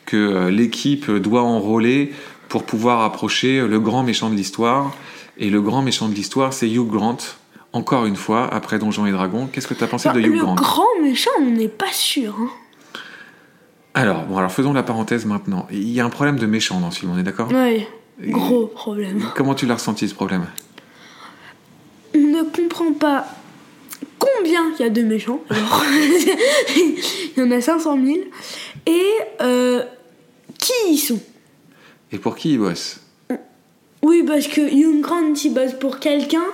que 0.05 0.17
euh, 0.17 0.51
l'équipe 0.51 1.09
doit 1.09 1.43
enrôler 1.43 2.11
pour 2.49 2.63
pouvoir 2.63 3.01
approcher 3.01 3.61
le 3.61 3.79
grand 3.79 4.03
méchant 4.03 4.29
de 4.29 4.35
l'histoire. 4.35 4.93
Et 5.37 5.49
le 5.49 5.61
grand 5.61 5.81
méchant 5.81 6.09
de 6.09 6.13
l'histoire, 6.13 6.51
c'est 6.51 6.67
Hugh 6.69 6.87
Grant. 6.89 7.17
Encore 7.77 8.07
une 8.07 8.15
fois, 8.15 8.51
après 8.51 8.79
Donjons 8.79 9.05
et 9.05 9.11
Dragons, 9.11 9.45
qu'est-ce 9.45 9.67
que 9.67 9.75
tu 9.75 9.83
as 9.83 9.87
pensé 9.87 10.09
Enfin, 10.09 10.19
de 10.19 10.25
Hugh 10.25 10.33
le 10.33 10.39
Grant 10.39 10.55
grand 10.55 11.01
méchant, 11.03 11.29
on 11.39 11.51
n'est 11.51 11.67
pas 11.67 11.91
sûr. 11.91 12.35
Hein. 12.39 12.49
Alors, 13.93 14.23
bon, 14.23 14.37
alors 14.37 14.51
faisons 14.51 14.73
la 14.73 14.81
parenthèse 14.81 15.25
maintenant. 15.25 15.67
Il 15.71 15.89
y 15.89 15.99
a 15.99 16.05
un 16.05 16.09
problème 16.09 16.39
de 16.39 16.47
méchant 16.47 16.79
dans 16.79 16.89
ce 16.89 17.01
film, 17.01 17.11
on 17.13 17.19
est 17.19 17.23
d'accord? 17.23 17.51
Ouais. 17.51 17.87
Gros 18.19 18.65
problème. 18.65 19.23
Comment 19.35 19.53
tu 19.53 19.67
l'as 19.67 19.75
ressenti 19.75 20.09
ce 20.09 20.15
problème? 20.15 20.47
On 22.15 22.17
ne 22.17 22.41
comprend 22.41 22.93
pas 22.93 23.27
combien 24.17 24.71
il 24.79 24.83
y 24.83 24.85
a 24.87 24.89
de 24.89 25.03
méchants. 25.03 25.41
Alors, 25.51 25.83
il 26.75 27.31
y 27.37 27.41
en 27.41 27.51
a 27.51 27.61
500 27.61 27.95
000. 28.03 28.17
Et 28.87 29.03
euh, 29.41 29.83
qui 30.57 30.73
ils 30.89 30.97
sont? 30.97 31.21
Et 32.11 32.17
pour 32.17 32.35
qui 32.35 32.53
il 32.53 32.57
bosse 32.57 33.01
Oui, 34.01 34.23
parce 34.25 34.47
que 34.47 34.61
Hugh 34.61 34.99
Grant, 35.01 35.33
il 35.43 35.53
bosse 35.53 35.73
pour 35.73 35.99
quelqu'un, 35.99 36.45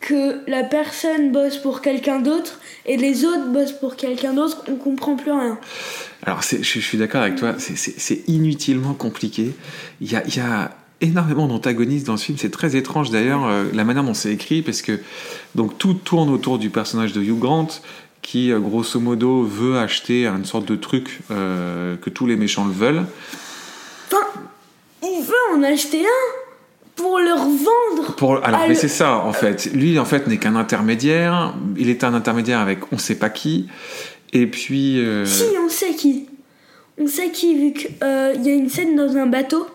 que 0.00 0.40
la 0.50 0.64
personne 0.64 1.30
bosse 1.30 1.58
pour 1.58 1.82
quelqu'un 1.82 2.20
d'autre, 2.20 2.58
et 2.86 2.96
les 2.96 3.24
autres 3.26 3.48
bossent 3.48 3.72
pour 3.78 3.96
quelqu'un 3.96 4.32
d'autre, 4.32 4.62
on 4.68 4.76
comprend 4.76 5.14
plus 5.16 5.30
rien. 5.30 5.58
Alors, 6.24 6.40
je, 6.42 6.56
je 6.62 6.80
suis 6.80 6.96
d'accord 6.98 7.22
avec 7.22 7.36
toi, 7.36 7.54
c'est- 7.58 8.22
inutilement 8.28 8.94
compliqué. 8.94 9.52
Il 10.00 10.10
y 10.10 10.16
a, 10.16 10.22
il 10.26 10.34
y 10.34 10.40
a 10.40 10.74
énormément 11.02 11.46
d'antagonistes 11.48 12.06
dans 12.06 12.16
ce 12.16 12.24
film, 12.26 12.38
c'est 12.38 12.50
très 12.50 12.76
étrange 12.76 13.10
d'ailleurs 13.10 13.46
euh, 13.46 13.64
la 13.74 13.84
manière 13.84 14.04
dont 14.04 14.14
c'est 14.14 14.32
écrit, 14.32 14.62
parce 14.62 14.82
que 14.82 15.00
donc, 15.54 15.76
tout 15.78 15.94
tourne 15.94 16.30
autour 16.30 16.58
du 16.58 16.70
personnage 16.70 17.12
de 17.12 17.20
Hugh 17.22 17.38
Grant, 17.38 17.68
qui 18.22 18.52
euh, 18.52 18.58
grosso 18.58 19.00
modo 19.00 19.42
veut 19.42 19.78
acheter 19.78 20.26
une 20.26 20.44
sorte 20.44 20.66
de 20.66 20.76
truc 20.76 21.20
euh, 21.30 21.96
que 21.96 22.10
tous 22.10 22.26
les 22.26 22.36
méchants 22.36 22.64
le 22.66 22.72
veulent. 22.72 23.04
Enfin, 24.08 24.26
il 25.02 25.22
veut 25.24 25.56
en 25.58 25.62
acheter 25.62 26.00
un 26.04 26.39
pour 27.00 27.18
le 27.18 27.32
revendre. 27.32 28.14
Pour, 28.16 28.44
alors, 28.44 28.60
mais 28.62 28.68
le- 28.68 28.74
c'est 28.74 28.88
ça, 28.88 29.16
en 29.18 29.32
fait. 29.32 29.70
Lui, 29.74 29.98
en 29.98 30.04
fait, 30.04 30.26
n'est 30.26 30.36
qu'un 30.38 30.56
intermédiaire. 30.56 31.54
Il 31.76 31.88
est 31.88 32.04
un 32.04 32.14
intermédiaire 32.14 32.60
avec 32.60 32.92
on 32.92 32.98
sait 32.98 33.14
pas 33.18 33.30
qui. 33.30 33.68
Et 34.32 34.46
puis. 34.46 34.98
euh, 35.00 35.24
Si, 35.24 35.44
on 35.64 35.68
sait 35.68 35.94
qui. 35.94 36.26
On 36.98 37.06
sait 37.06 37.30
qui, 37.30 37.54
vu 37.54 37.72
qu'il 37.72 37.90
y 38.00 38.48
a 38.50 38.52
une 38.52 38.68
scène 38.68 38.94
dans 38.94 39.16
un 39.16 39.26
bateau 39.26 39.66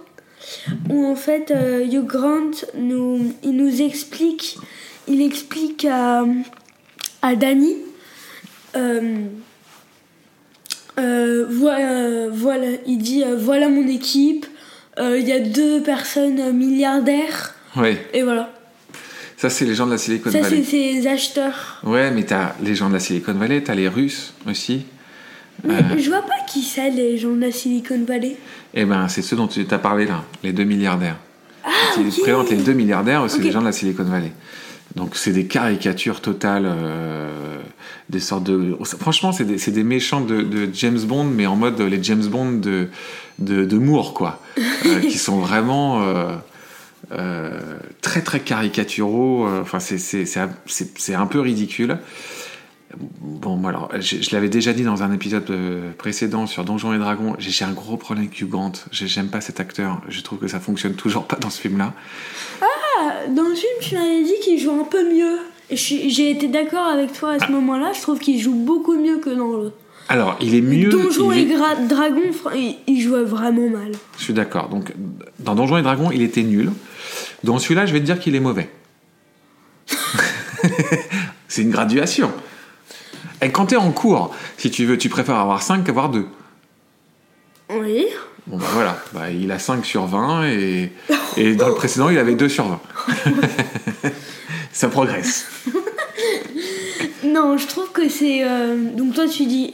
où 0.91 1.05
en 1.08 1.15
fait 1.15 1.50
euh, 1.50 1.84
Hugh 1.84 2.05
Grant 2.05 2.51
nous, 2.77 3.34
il 3.44 3.55
nous 3.58 3.82
explique, 3.82 4.58
il 5.08 5.24
explique 5.24 5.86
à, 5.86 6.24
à 7.24 7.36
Danny. 7.36 7.77
euh, 8.75 9.25
euh, 11.00 11.46
voilà, 11.50 12.29
voilà, 12.29 12.67
il 12.86 13.00
dit 13.00 13.24
euh, 13.24 13.36
voilà 13.38 13.67
mon 13.70 13.88
équipe, 13.88 14.46
euh, 14.46 14.55
il 15.00 15.28
y 15.28 15.32
a 15.32 15.40
deux 15.40 15.82
personnes 15.82 16.40
euh, 16.40 16.52
milliardaires, 16.52 17.54
Ouais, 17.75 18.08
et 18.14 18.24
voilà. 18.24 18.54
ça, 19.36 19.50
c'est 19.50 19.66
les 19.66 19.75
gens 19.75 19.86
de 19.86 19.92
la 19.92 19.98
Silicon 19.98 20.32
Ça, 20.32 20.40
Valley. 20.42 20.64
c'est 20.64 21.02
ses 21.02 21.08
acheteurs. 21.08 21.82
Ouais, 21.84 22.10
mais 22.12 22.24
t'as 22.24 22.54
les 22.64 22.74
gens 22.75 22.88
de 22.88 22.94
la 22.94 23.00
Silicon 23.02 23.34
Valley, 23.34 23.62
t'as 23.62 23.75
les 23.75 23.90
Russes 23.90 24.34
aussi. 24.48 24.86
Mais 25.64 25.80
je 26.00 26.10
vois 26.10 26.22
pas 26.22 26.36
qui 26.48 26.62
c'est, 26.62 26.90
les 26.92 27.18
gens 27.18 27.32
de 27.34 27.42
la 27.42 27.52
Silicon 27.52 28.04
Valley. 28.08 28.38
Eh 28.74 28.86
ben, 28.86 29.08
c'est 29.08 29.22
ceux 29.22 29.36
dont 29.36 29.48
tu 29.48 29.66
t'as 29.66 29.78
parlé 29.80 30.06
là, 30.06 30.24
les 30.44 30.54
deux 30.54 30.64
milliardaires. 30.66 31.18
Ah, 31.64 31.70
Quand 31.96 32.02
il 32.02 32.08
ok. 32.08 32.22
présente 32.22 32.50
les 32.52 32.58
deux 32.58 32.74
milliardaires, 32.74 33.25
c'est 33.30 33.42
les 33.42 33.52
gens 33.52 33.62
de 33.62 33.66
la 33.66 33.72
Silicon 33.72 34.04
Valley. 34.04 34.32
Donc 34.96 35.16
c'est 35.18 35.32
des 35.32 35.46
caricatures 35.46 36.22
totales, 36.22 36.66
euh, 36.68 37.58
des 38.10 38.20
sortes 38.22 38.44
de... 38.46 38.78
Franchement, 39.00 39.32
c'est 39.34 39.44
des, 39.44 39.58
des 39.58 39.84
méchants 39.84 40.22
de, 40.22 40.42
de 40.42 40.70
James 40.74 41.00
Bond, 41.00 41.25
mais 41.25 41.46
en 41.48 41.56
mode 41.58 41.82
les 41.82 42.02
James 42.04 42.25
Bond 42.28 42.54
de, 42.54 42.88
de, 43.39 43.65
de 43.65 43.77
Moore, 43.77 44.13
quoi. 44.13 44.39
Euh, 44.86 45.00
qui 45.01 45.18
sont 45.18 45.39
vraiment 45.39 46.01
euh, 46.04 46.36
euh, 47.12 47.77
très 48.01 48.22
très 48.22 48.39
caricaturaux. 48.39 49.48
Enfin, 49.62 49.80
c'est- 49.80 50.38
un- 50.38 51.25
peu 51.25 51.39
ridicule. 51.39 51.98
Bon, 53.20 53.56
moi, 53.58 53.72
alors, 53.72 53.89
je, 54.00 54.22
je 54.22 54.30
l'avais 54.32 54.48
déjà 54.48 54.72
dit 54.74 54.84
dans 54.84 55.04
un 55.04 55.12
épisode 55.12 55.51
précédent 55.98 56.46
sur 56.48 56.63
Donjons 56.63 56.94
et 56.94 56.98
Dragons, 57.00 57.36
j'ai 57.39 57.65
un 57.65 57.72
gros 57.74 57.98
problème 57.98 58.25
avec 58.27 58.39
Hugh 58.39 58.48
Grant. 58.50 58.72
J'ai- 58.92 59.08
J'aime 59.08 59.27
pas 59.27 59.42
cet 59.42 59.60
acteur. 59.60 60.01
Je 60.08 60.22
trouve 60.22 60.39
que 60.39 60.48
ça 60.48 60.60
fonctionne 60.60 60.94
toujours 60.94 61.25
pas 61.25 61.36
dans 61.38 61.50
ce 61.50 61.60
film-là. 61.60 61.94
Ah, 62.62 63.27
Dans 63.30 63.44
le 63.44 63.56
film, 63.56 63.72
tu 63.82 63.96
m'avais 63.96 64.24
dit 64.24 64.36
qu'il 64.44 64.60
joue 64.60 64.72
un 64.80 64.86
peu 64.86 65.04
mieux. 65.13 65.39
J'ai 65.72 66.30
été 66.30 66.48
d'accord 66.48 66.86
avec 66.88 67.12
toi 67.12 67.32
à 67.32 67.39
ce 67.46 67.51
moment-là. 67.51 67.92
Je 67.94 68.01
trouve 68.01 68.20
qu'il 68.20 68.39
joue 68.39 68.54
beaucoup 68.56 68.96
mieux 68.98 69.18
que 69.18 69.32
dans 69.32 69.51
le. 69.51 69.72
Alors, 70.08 70.38
il 70.40 70.54
est 70.56 70.62
mieux. 70.62 70.90
Donjons 70.90 71.32
et 71.32 71.46
Gra- 71.46 71.88
Dragons, 71.88 72.32
il 72.88 73.02
jouait 73.02 73.24
vraiment 73.24 73.70
mal. 73.70 73.92
Je 74.18 74.24
suis 74.24 74.34
d'accord. 74.34 74.70
Donc, 74.70 74.94
dans 75.40 75.56
Donjons 75.56 75.78
et 75.78 75.82
Dragons, 75.82 76.12
il 76.12 76.22
était 76.22 76.44
nul. 76.44 76.72
Dans 77.44 77.58
celui-là, 77.58 77.86
je 77.86 77.94
vais 77.94 78.00
te 78.00 78.06
dire 78.06 78.20
qu'il 78.20 78.36
est 78.36 78.40
mauvais. 78.40 78.70
C'est 81.48 81.62
une 81.64 81.72
graduation. 81.72 82.32
Et 83.42 83.52
quand 83.52 83.68
t'es 83.68 83.76
en 83.76 83.92
cours, 83.92 84.34
si 84.58 84.72
tu 84.72 84.86
veux, 84.86 84.98
tu 84.98 85.10
préfères 85.10 85.36
avoir 85.38 85.62
5 85.62 85.84
qu'avoir 85.84 86.10
2. 86.10 86.26
Oui. 87.72 88.06
Bon, 88.48 88.58
bah 88.58 88.66
voilà. 88.74 88.98
Bah, 89.14 89.32
il 89.32 89.52
a 89.52 89.58
5 89.60 89.86
sur 89.86 90.06
20 90.06 90.46
et, 90.50 90.92
et 91.38 91.56
dans 91.56 91.68
le 91.68 91.74
précédent, 91.76 92.10
il 92.10 92.18
avait 92.18 92.36
2 92.36 92.48
sur 92.50 92.68
20. 92.68 92.80
Ça 94.72 94.88
progresse. 94.90 95.48
Non, 97.25 97.58
je 97.58 97.67
trouve 97.67 97.91
que 97.91 98.10
c'est. 98.10 98.44
euh, 98.44 98.91
Donc 98.96 99.13
toi, 99.13 99.27
tu 99.27 99.46
dis. 99.46 99.74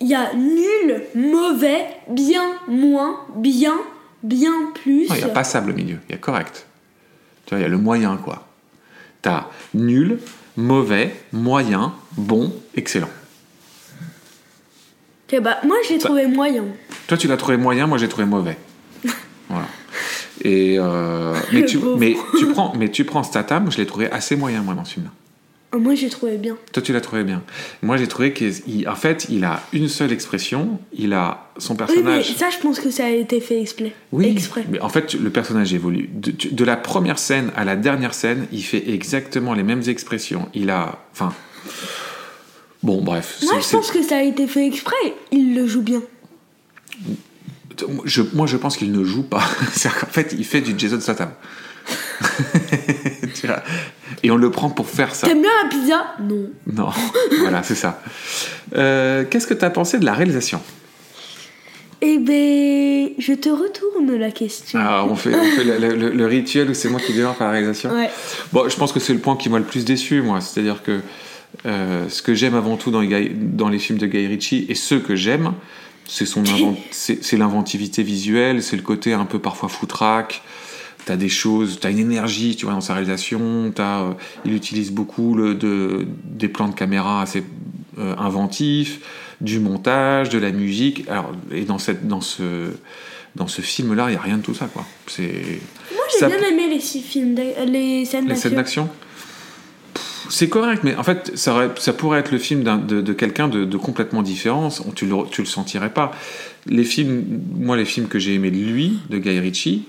Il 0.00 0.08
y 0.08 0.14
a 0.14 0.34
nul, 0.34 1.02
mauvais, 1.14 1.86
bien, 2.08 2.42
moins, 2.68 3.20
bien, 3.36 3.74
bien, 4.22 4.52
plus. 4.74 5.06
Il 5.08 5.14
n'y 5.14 5.22
a 5.22 5.28
pas 5.28 5.44
sable 5.44 5.70
au 5.70 5.74
milieu, 5.74 5.98
il 6.08 6.12
y 6.12 6.14
a 6.14 6.18
correct. 6.18 6.66
Tu 7.46 7.50
vois, 7.50 7.60
il 7.60 7.62
y 7.62 7.64
a 7.64 7.68
le 7.68 7.78
moyen, 7.78 8.16
quoi. 8.16 8.46
T'as 9.22 9.46
nul, 9.72 10.18
mauvais, 10.56 11.14
moyen, 11.32 11.94
bon, 12.18 12.52
excellent. 12.76 13.08
Bah, 15.40 15.58
moi, 15.64 15.76
je 15.88 15.94
l'ai 15.94 15.98
trouvé 15.98 16.26
moyen. 16.26 16.64
Toi, 17.08 17.16
tu 17.16 17.26
l'as 17.26 17.36
trouvé 17.36 17.56
moyen, 17.56 17.86
moi, 17.86 17.98
j'ai 17.98 18.08
trouvé 18.08 18.24
mauvais. 18.26 18.56
voilà. 19.48 19.66
Et 20.42 20.76
euh, 20.78 21.34
mais, 21.52 21.64
tu, 21.64 21.78
pauvre. 21.78 21.98
mais, 21.98 22.16
tu 22.38 22.46
prends, 22.46 22.72
mais 22.76 22.90
tu 22.90 23.04
prends 23.04 23.22
Statham, 23.22 23.70
je 23.70 23.78
l'ai 23.78 23.86
trouvé 23.86 24.10
assez 24.10 24.36
moyen, 24.36 24.62
moi, 24.62 24.74
dans 24.74 24.84
ce 24.84 24.94
film. 24.94 25.10
Ah, 25.74 25.78
Moi, 25.78 25.94
j'ai 25.96 26.08
trouvé 26.08 26.36
bien. 26.36 26.56
Toi, 26.72 26.82
tu 26.82 26.92
l'as 26.92 27.00
trouvé 27.00 27.24
bien. 27.24 27.42
Moi, 27.82 27.96
j'ai 27.96 28.06
trouvé 28.06 28.32
qu'en 28.32 28.94
fait, 28.94 29.26
il 29.28 29.44
a 29.44 29.60
une 29.72 29.88
seule 29.88 30.12
expression, 30.12 30.78
il 30.96 31.12
a 31.12 31.50
son 31.58 31.72
Oui, 31.74 31.78
mais 31.80 31.86
personnage. 31.86 32.36
ça, 32.36 32.50
je 32.50 32.58
pense 32.58 32.78
que 32.78 32.90
ça 32.90 33.06
a 33.06 33.10
été 33.10 33.40
fait 33.40 33.60
exprès. 33.60 33.92
Oui, 34.12 34.26
Exprès. 34.26 34.64
mais 34.70 34.80
en 34.80 34.88
fait, 34.88 35.14
le 35.14 35.30
personnage 35.30 35.74
évolue. 35.74 36.08
De, 36.12 36.64
la 36.64 36.76
première 36.76 37.18
scène 37.18 37.50
à 37.56 37.64
la 37.64 37.74
dernière 37.76 38.14
scène, 38.14 38.46
il 38.52 38.62
fait 38.62 38.88
exactement 38.90 39.52
les 39.54 39.62
mêmes 39.64 39.82
expressions. 39.88 40.48
Il 40.54 40.70
a. 40.70 40.98
Enfin. 41.12 41.32
Bon, 42.82 43.02
bref. 43.02 43.38
Moi, 43.42 43.60
je 43.60 43.68
pense 43.70 43.90
que 43.90 44.02
ça 44.02 44.18
a 44.18 44.22
été 44.22 44.46
fait 44.46 44.66
exprès. 44.66 45.14
Il 45.32 45.54
le 45.56 45.66
joue 45.66 45.82
bien. 45.82 46.02
je- 48.04 48.22
moi, 48.34 48.46
je 48.46 48.56
pense 48.56 48.76
qu'il 48.76 48.92
ne 48.92 49.02
joue 49.04 49.22
pas. 49.24 49.42
C'est-à-dire 49.72 50.00
qu'en 50.00 50.06
fait, 50.06 50.34
il 50.38 50.44
fait 50.44 50.60
du 50.60 50.74
Jason 50.78 51.00
Statham. 51.00 51.30
Tu 53.34 53.46
vois 53.46 53.62
Et 54.22 54.30
on 54.30 54.36
le 54.36 54.50
prend 54.50 54.70
pour 54.70 54.88
faire 54.88 55.14
ça. 55.14 55.26
T'aimes 55.26 55.42
bien 55.42 55.50
la 55.62 55.68
pizza? 55.68 56.04
Non. 56.20 56.50
Non, 56.66 56.88
voilà, 57.40 57.62
c'est 57.62 57.74
ça. 57.74 58.00
Euh, 58.76 59.24
Qu'est-ce 59.28 59.46
que 59.46 59.54
tu 59.54 59.64
as 59.64 59.70
pensé 59.70 59.98
de 59.98 60.04
la 60.04 60.12
réalisation? 60.14 60.60
Eh 62.06 62.18
ben, 62.18 63.10
je 63.18 63.32
te 63.32 63.48
retourne 63.48 64.14
la 64.18 64.30
question. 64.30 64.78
Ah, 64.82 65.06
On 65.08 65.16
fait, 65.16 65.34
on 65.34 65.42
fait 65.42 65.64
le, 65.64 65.94
le- 65.96 66.10
le 66.10 66.26
rituel 66.26 66.68
où 66.68 66.74
c'est 66.74 66.90
moi 66.90 67.00
qui 67.00 67.14
démarre 67.14 67.34
par 67.34 67.46
la 67.46 67.52
réalisation? 67.54 67.90
Ouais. 67.90 68.10
Bon, 68.52 68.68
je 68.68 68.76
pense 68.76 68.92
que 68.92 69.00
c'est 69.00 69.14
le 69.14 69.20
point 69.20 69.36
qui 69.36 69.48
m'a 69.48 69.58
le 69.58 69.64
plus 69.64 69.84
déçu, 69.86 70.20
moi. 70.20 70.40
C'est-à-dire 70.42 70.82
que 70.82 71.00
euh, 71.66 72.08
ce 72.10 72.20
que 72.20 72.34
j'aime 72.34 72.54
avant 72.54 72.76
tout 72.76 72.90
dans 72.90 73.00
les, 73.00 73.06
Guy- 73.08 73.30
dans 73.34 73.68
les 73.70 73.78
films 73.78 73.98
de 73.98 74.06
Guy 74.06 74.26
Ritchie, 74.26 74.66
et 74.68 74.74
ce 74.74 74.96
que 74.96 75.16
j'aime, 75.16 75.52
c'est 76.06 76.26
l'inventivité 77.38 78.02
visuelle, 78.02 78.62
c'est 78.62 78.76
le 78.76 78.82
côté 78.82 79.14
un 79.14 79.24
peu 79.24 79.38
parfois 79.38 79.70
foutraque. 79.70 80.42
T'as 81.06 81.16
des 81.16 81.28
choses, 81.28 81.78
t'as 81.80 81.90
une 81.90 81.98
énergie, 81.98 82.56
tu 82.56 82.64
vois, 82.64 82.74
dans 82.74 82.80
sa 82.80 82.94
réalisation. 82.94 83.70
T'as, 83.74 84.02
euh, 84.02 84.12
il 84.44 84.54
utilise 84.54 84.90
beaucoup 84.90 85.34
le, 85.34 85.54
de, 85.54 86.06
des 86.24 86.48
plans 86.48 86.68
de 86.68 86.74
caméra 86.74 87.20
assez 87.20 87.44
euh, 87.98 88.14
inventifs, 88.16 89.00
du 89.40 89.60
montage, 89.60 90.30
de 90.30 90.38
la 90.38 90.50
musique. 90.50 91.04
Alors, 91.08 91.32
et 91.52 91.64
dans 91.64 91.78
cette, 91.78 92.08
dans 92.08 92.22
ce, 92.22 92.70
dans 93.36 93.46
ce 93.48 93.60
film-là, 93.60 94.06
il 94.10 94.14
y 94.14 94.16
a 94.16 94.20
rien 94.20 94.38
de 94.38 94.42
tout 94.42 94.54
ça, 94.54 94.66
quoi. 94.66 94.86
C'est 95.06 95.60
Moi, 95.92 96.04
j'ai 96.18 96.26
bien 96.26 96.38
aimé 96.48 96.68
les 96.70 96.80
six 96.80 97.02
films, 97.02 97.34
les 97.66 98.04
scènes 98.06 98.26
les 98.28 98.34
scènes 98.36 98.54
d'action. 98.54 98.84
d'action 98.84 98.88
c'est 100.30 100.48
correct, 100.48 100.80
mais 100.84 100.96
en 100.96 101.02
fait, 101.02 101.32
ça, 101.34 101.52
aurait- 101.54 101.70
ça 101.78 101.92
pourrait 101.92 102.18
être 102.20 102.32
le 102.32 102.38
film 102.38 102.64
de, 102.64 103.02
de 103.02 103.12
quelqu'un 103.12 103.46
de, 103.46 103.66
de 103.66 103.76
complètement 103.76 104.22
différent. 104.22 104.68
On- 104.86 104.90
Tu 104.90 105.04
le, 105.06 105.14
tu 105.30 105.42
le 105.42 105.46
sentirais 105.46 105.90
pas. 105.90 106.12
Les 106.66 106.82
films, 106.84 107.42
moi, 107.56 107.76
les 107.76 107.84
films 107.84 108.08
que 108.08 108.18
j'ai 108.18 108.34
aimés 108.34 108.50
de 108.50 108.56
lui, 108.56 108.98
de 109.10 109.18
Guy 109.18 109.38
Ritchie, 109.38 109.84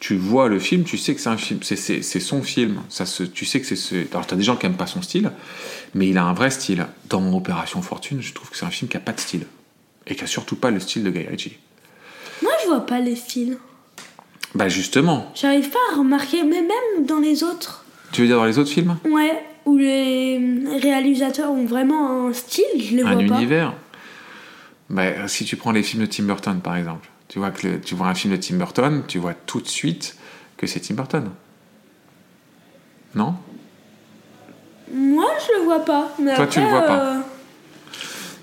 tu 0.00 0.16
vois 0.16 0.48
le 0.48 0.58
film, 0.58 0.84
tu 0.84 0.96
sais 0.96 1.14
que 1.14 1.20
c'est 1.20 1.28
un 1.28 1.36
film, 1.36 1.60
c'est, 1.62 2.02
son 2.02 2.42
film. 2.42 2.80
Ça 2.88 3.04
se, 3.04 3.22
tu 3.22 3.44
sais 3.44 3.60
que 3.60 3.66
c'est 3.66 3.76
ce. 3.76 4.06
Alors, 4.12 4.26
t'as 4.26 4.34
des 4.34 4.42
gens 4.42 4.56
qui 4.56 4.64
aiment 4.64 4.76
pas 4.78 4.86
son 4.86 5.02
style, 5.02 5.30
mais 5.94 6.08
il 6.08 6.16
a 6.16 6.24
un 6.24 6.32
vrai 6.32 6.50
style. 6.50 6.86
Dans 7.08 7.34
Opération 7.34 7.82
Fortune, 7.82 8.22
je 8.22 8.32
trouve 8.32 8.48
que 8.48 8.56
c'est 8.56 8.64
un 8.64 8.70
film 8.70 8.88
qui 8.88 8.96
a 8.96 9.00
pas 9.00 9.12
de 9.12 9.20
style. 9.20 9.46
Et 10.06 10.14
qui 10.14 10.24
a 10.24 10.26
surtout 10.26 10.56
pas 10.56 10.70
le 10.70 10.80
style 10.80 11.04
de 11.04 11.10
Guy 11.10 11.26
Ritchie. 11.26 11.58
Moi, 12.42 12.50
je 12.62 12.68
vois 12.68 12.86
pas 12.86 12.98
les 13.00 13.14
styles. 13.14 13.58
Bah, 14.54 14.68
justement. 14.68 15.30
J'arrive 15.34 15.68
pas 15.68 15.78
à 15.92 15.98
remarquer, 15.98 16.42
mais 16.44 16.62
même 16.62 17.06
dans 17.06 17.20
les 17.20 17.44
autres. 17.44 17.84
Tu 18.10 18.22
veux 18.22 18.26
dire 18.26 18.36
dans 18.36 18.46
les 18.46 18.58
autres 18.58 18.70
films? 18.70 18.96
Ouais, 19.04 19.44
où 19.66 19.76
les 19.76 20.40
réalisateurs 20.80 21.50
ont 21.50 21.66
vraiment 21.66 22.28
un 22.28 22.32
style, 22.32 22.64
je 22.78 22.96
les 22.96 23.02
Un 23.02 23.14
vois 23.14 23.26
pas. 23.26 23.36
univers 23.36 23.74
bah, 24.88 25.28
Si 25.28 25.44
tu 25.44 25.56
prends 25.56 25.72
les 25.72 25.82
films 25.82 26.02
de 26.02 26.06
Tim 26.10 26.24
Burton, 26.24 26.60
par 26.60 26.76
exemple, 26.76 27.08
tu 27.30 27.38
vois, 27.38 27.50
que 27.52 27.66
le- 27.66 27.80
tu 27.80 27.94
vois 27.94 28.08
un 28.08 28.14
film 28.14 28.34
de 28.36 28.38
Tim 28.38 28.56
Burton, 28.56 29.02
tu 29.08 29.18
vois 29.18 29.32
tout 29.34 29.60
de 29.62 29.68
suite 29.68 30.16
que 30.58 30.66
c'est 30.66 30.80
Tim 30.80 30.94
Burton. 30.94 31.30
Non? 33.14 33.34
Moi, 34.92 35.26
je 35.46 35.58
le 35.60 35.64
vois 35.64 35.84
pas. 35.84 36.08
Mais 36.18 36.34
Toi, 36.34 36.44
après, 36.44 36.54
tu 36.54 36.60
le 36.60 36.66
vois 36.66 36.82
pas. 36.82 36.98
euh, 36.98 37.20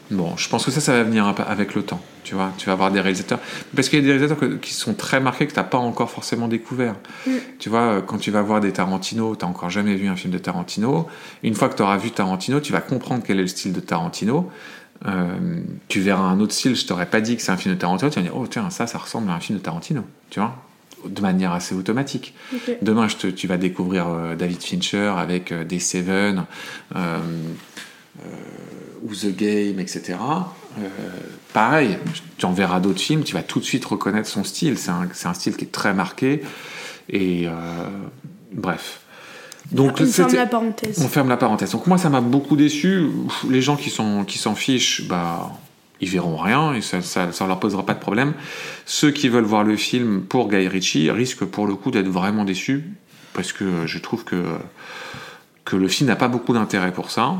Bon, 0.10 0.38
je 0.38 0.48
pense 0.48 0.63
que 0.63 0.72
ça, 0.72 0.79
ça 0.79 0.94
va 0.94 1.03
venir 1.03 1.27
avec 1.48 1.75
le 1.75 1.84
temps. 1.84 2.01
Tu 2.24 2.34
vois, 2.34 2.53
tu 2.58 2.65
vas 2.67 2.72
avoir 2.72 2.91
des 2.91 3.01
réalisateurs. 3.01 3.39
Parce 3.75 3.89
qu'il 3.89 4.00
y 4.00 4.01
a 4.01 4.06
des 4.06 4.12
réalisateurs 4.13 4.39
que- 4.39 4.56
qui 4.56 4.74
sont 4.74 4.94
très 4.94 5.20
marqués 5.20 5.46
que 5.48 5.51
tu 5.51 5.58
n'as 5.60 5.65
pas 5.65 5.77
encore 5.77 6.10
forcément 6.10 6.48
découvert. 6.48 6.96
Mm. 7.25 7.32
Tu 7.60 7.67
vois, 7.67 7.82
euh, 7.82 8.01
quand 8.01 8.17
tu 8.17 8.32
vas 8.32 8.41
voir 8.41 8.62
des 8.62 8.72
Tarantino, 8.72 9.36
tu 9.36 9.44
n'as 9.44 9.51
encore 9.51 9.70
jamais 9.70 9.96
vu 9.96 10.08
un 10.08 10.15
film 10.15 10.32
de 10.32 10.38
Tarantino. 10.38 11.08
Une 11.44 11.56
fois 11.56 11.67
que 11.67 11.75
tu 11.75 11.82
auras 11.82 11.98
vu 11.98 12.12
Tarantino, 12.12 12.62
tu 12.62 12.72
vas 12.72 12.79
comprendre 12.79 13.22
quel 13.27 13.38
est 13.39 13.41
le 13.41 13.48
style 13.50 13.74
de 13.74 13.82
Tarantino. 13.82 14.50
Euh, 15.06 15.62
tu 15.88 16.00
verras 16.01 16.24
un 16.24 16.39
autre 16.39 16.54
style, 16.54 16.75
je 16.75 16.86
t'aurais 16.86 17.06
pas 17.06 17.22
dit 17.22 17.36
que 17.38 17.42
c'est 17.44 17.51
un 17.51 17.58
film 17.58 17.75
de 17.75 17.80
Tarantino, 17.80 18.10
tu 18.10 18.16
vas 18.20 18.24
dire, 18.24 18.36
oh 18.36 18.48
tiens, 18.48 18.70
ça, 18.70 18.88
ça 18.88 18.98
ressemble 18.98 19.30
à 19.30 19.34
un 19.34 19.39
film 19.39 19.60
de 19.60 19.63
Tarantino. 19.63 20.04
Tu 20.30 20.39
vois 20.39 20.56
de 21.06 21.22
manière 21.22 21.51
assez 21.54 21.75
automatique. 21.75 22.34
Demain, 22.82 23.08
je 23.08 23.16
te- 23.16 23.27
tu 23.27 23.46
vas 23.48 23.58
découvrir 23.58 24.08
euh, 24.08 24.36
David 24.36 24.62
Fincher 24.63 25.13
avec 25.16 25.51
euh, 25.51 25.63
des 25.63 25.80
Seven 25.80 26.46
euh, 26.96 27.20
ou 29.04 29.13
The 29.13 29.27
Game, 29.36 29.80
etc. 29.80 30.16
Pareil, 31.54 31.98
tu 32.38 32.46
en 32.46 32.51
verras 32.51 32.80
d'autres 32.80 33.00
films, 33.00 33.24
tu 33.24 33.36
vas 33.36 33.44
tout 33.44 33.60
de 33.60 33.63
suite 33.63 33.86
reconnaître 33.86 34.27
son 34.27 34.44
style. 34.44 34.77
C'est 34.77 34.89
un, 34.89 35.08
un 35.25 35.34
style 35.34 35.56
qui 35.56 35.66
est 35.66 35.72
très 35.72 35.94
marqué. 35.94 36.42
Et 37.10 37.48
bref. 38.51 39.01
Donc, 39.72 40.00
On 40.00 40.06
ferme 40.06 40.34
la 40.36 40.46
parenthèse. 40.46 41.02
on 41.04 41.08
ferme 41.08 41.30
la 41.30 41.38
parenthèse. 41.38 41.72
Donc 41.72 41.88
moi, 41.88 41.98
ça 41.98 42.10
m'a 42.10 42.22
beaucoup 42.22 42.56
déçu. 42.56 43.08
Les 43.50 43.62
gens 43.62 43.76
qui 43.76 43.90
s'en 43.90 44.24
qui 44.24 44.40
fichent, 44.56 45.08
bah, 45.08 45.52
ils 46.00 46.10
verront 46.10 46.38
rien 46.38 46.74
et 46.74 46.82
ça, 46.82 47.02
ça, 47.02 47.32
ça 47.32 47.48
leur 47.48 47.60
posera 47.60 47.86
pas 47.86 47.94
de 47.94 48.00
problème. 48.00 48.34
Ceux 48.86 49.12
qui 49.12 49.30
veulent 49.30 49.44
voir 49.44 49.64
le 49.64 49.76
film 49.76 50.22
pour 50.22 50.50
Guy 50.50 50.68
Ritchie 50.68 51.12
risquent 51.12 51.46
pour 51.46 51.68
le 51.68 51.76
coup 51.76 51.92
d'être 51.92 52.08
vraiment 52.08 52.46
déçus 52.46 52.86
parce 53.34 53.52
que 53.52 53.86
je 53.86 53.98
trouve 54.00 54.24
que 54.24 54.44
que 55.66 55.76
le 55.76 55.90
film 55.90 56.08
n'a 56.08 56.16
pas 56.16 56.30
beaucoup 56.30 56.54
d'intérêt 56.54 56.94
pour 56.94 57.12
ça. 57.12 57.36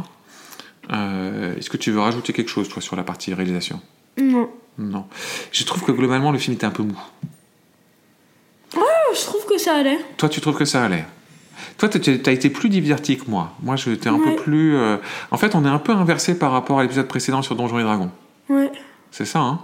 Euh, 0.92 1.56
Est-ce 1.56 1.70
que 1.70 1.78
tu 1.78 1.92
veux 1.92 2.02
rajouter 2.02 2.34
quelque 2.34 2.50
chose, 2.50 2.68
toi, 2.68 2.82
sur 2.82 2.98
la 2.98 3.04
partie 3.04 3.34
réalisation? 3.34 3.80
Non. 4.22 4.50
Non. 4.78 5.06
Je 5.54 5.64
trouve 5.64 5.84
que 5.84 5.94
globalement, 5.94 6.34
le 6.34 6.38
film 6.38 6.56
était 6.56 6.66
un 6.66 6.72
peu 6.72 6.84
mou. 6.84 7.00
Je 9.16 9.24
trouve 9.26 9.46
que 9.46 9.58
ça 9.58 9.76
allait. 9.76 9.98
Toi, 10.18 10.28
tu 10.30 10.42
trouves 10.42 10.58
que 10.58 10.66
ça 10.66 10.84
allait? 10.84 11.06
Toi, 11.78 11.90
tu 11.90 12.22
as 12.26 12.32
été 12.32 12.50
plus 12.50 12.70
diverti 12.70 13.18
que 13.18 13.30
moi. 13.30 13.54
Moi, 13.62 13.76
j'étais 13.76 14.10
un 14.10 14.16
Ouais. 14.16 14.36
peu 14.36 14.42
plus. 14.42 14.76
euh, 14.76 14.98
En 15.32 15.38
fait, 15.38 15.54
on 15.56 15.64
est 15.64 15.70
un 15.70 15.78
peu 15.80 15.92
inversé 15.92 16.38
par 16.38 16.52
rapport 16.52 16.80
à 16.80 16.84
l'épisode 16.84 17.08
précédent 17.08 17.42
sur 17.42 17.56
Donjons 17.56 17.78
et 17.80 17.84
Dragons. 17.84 18.12
Ouais. 18.50 18.72
C'est 19.12 19.26
ça, 19.26 19.40
hein 19.40 19.60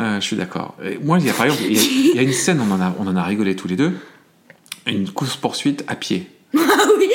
Euh, 0.00 0.16
Je 0.20 0.24
suis 0.24 0.36
d'accord. 0.36 0.74
Moi, 1.02 1.18
il 1.20 1.26
y 1.26 1.30
a 1.30 1.34
par 1.34 1.46
exemple, 1.46 1.62
il 1.68 1.76
y, 1.76 1.78
a- 1.78 1.82
il 1.82 2.16
y 2.16 2.18
a 2.18 2.22
une 2.22 2.32
scène, 2.32 2.60
on 2.60 2.72
en 2.72 2.80
a, 2.80 2.94
on 2.98 3.06
en 3.06 3.16
a 3.16 3.22
rigolé 3.22 3.54
tous 3.54 3.68
les 3.68 3.76
deux. 3.76 3.92
Une 4.86 5.08
course-poursuite 5.10 5.84
à 5.88 5.94
pied. 5.94 6.28
Ah 6.58 6.86
oui, 6.98 7.08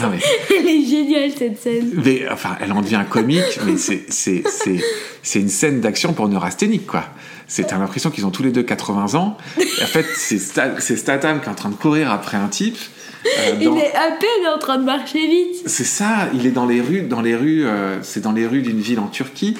Non, 0.00 0.08
mais, 0.10 0.18
elle 0.56 0.66
est 0.68 0.84
géniale 0.86 1.30
cette 1.36 1.60
scène. 1.60 1.90
mais, 2.04 2.26
enfin, 2.30 2.56
elle 2.60 2.72
en 2.72 2.80
devient 2.80 3.02
comique, 3.08 3.58
mais 3.66 3.74
c'est, 3.76 5.38
une 5.40 5.48
scène 5.48 5.80
d'action 5.80 6.12
pour 6.12 6.28
neurasthénique, 6.28 6.86
quoi. 6.86 7.04
C'est, 7.46 7.70
l'impression 7.72 8.10
qu'ils 8.10 8.24
ont 8.24 8.30
tous 8.30 8.42
les 8.42 8.50
deux 8.52 8.62
80 8.62 9.14
ans. 9.18 9.36
En 9.58 9.86
fait, 9.86 10.06
c'est, 10.16 10.36
Sta- 10.38 10.80
c'est 10.80 10.96
Statham 10.96 11.40
qui 11.40 11.46
est 11.46 11.50
en 11.50 11.54
train 11.54 11.68
de 11.68 11.74
courir 11.74 12.10
après 12.10 12.38
un 12.38 12.48
type. 12.48 12.78
euh, 13.26 13.54
Il 13.60 13.68
est 13.76 13.94
à 13.94 14.10
peine 14.12 14.46
en 14.54 14.58
train 14.58 14.78
de 14.78 14.84
marcher 14.84 15.26
vite. 15.26 15.62
C'est 15.66 15.84
ça, 15.84 16.28
il 16.34 16.46
est 16.46 16.50
dans 16.50 16.64
les 16.66 16.80
rues, 16.80 17.02
dans 17.02 17.20
les 17.20 17.36
rues, 17.36 17.66
euh, 17.66 17.98
c'est 18.02 18.20
dans 18.20 18.32
les 18.32 18.46
rues 18.46 18.62
d'une 18.62 18.80
ville 18.80 19.00
en 19.00 19.08
Turquie. 19.08 19.56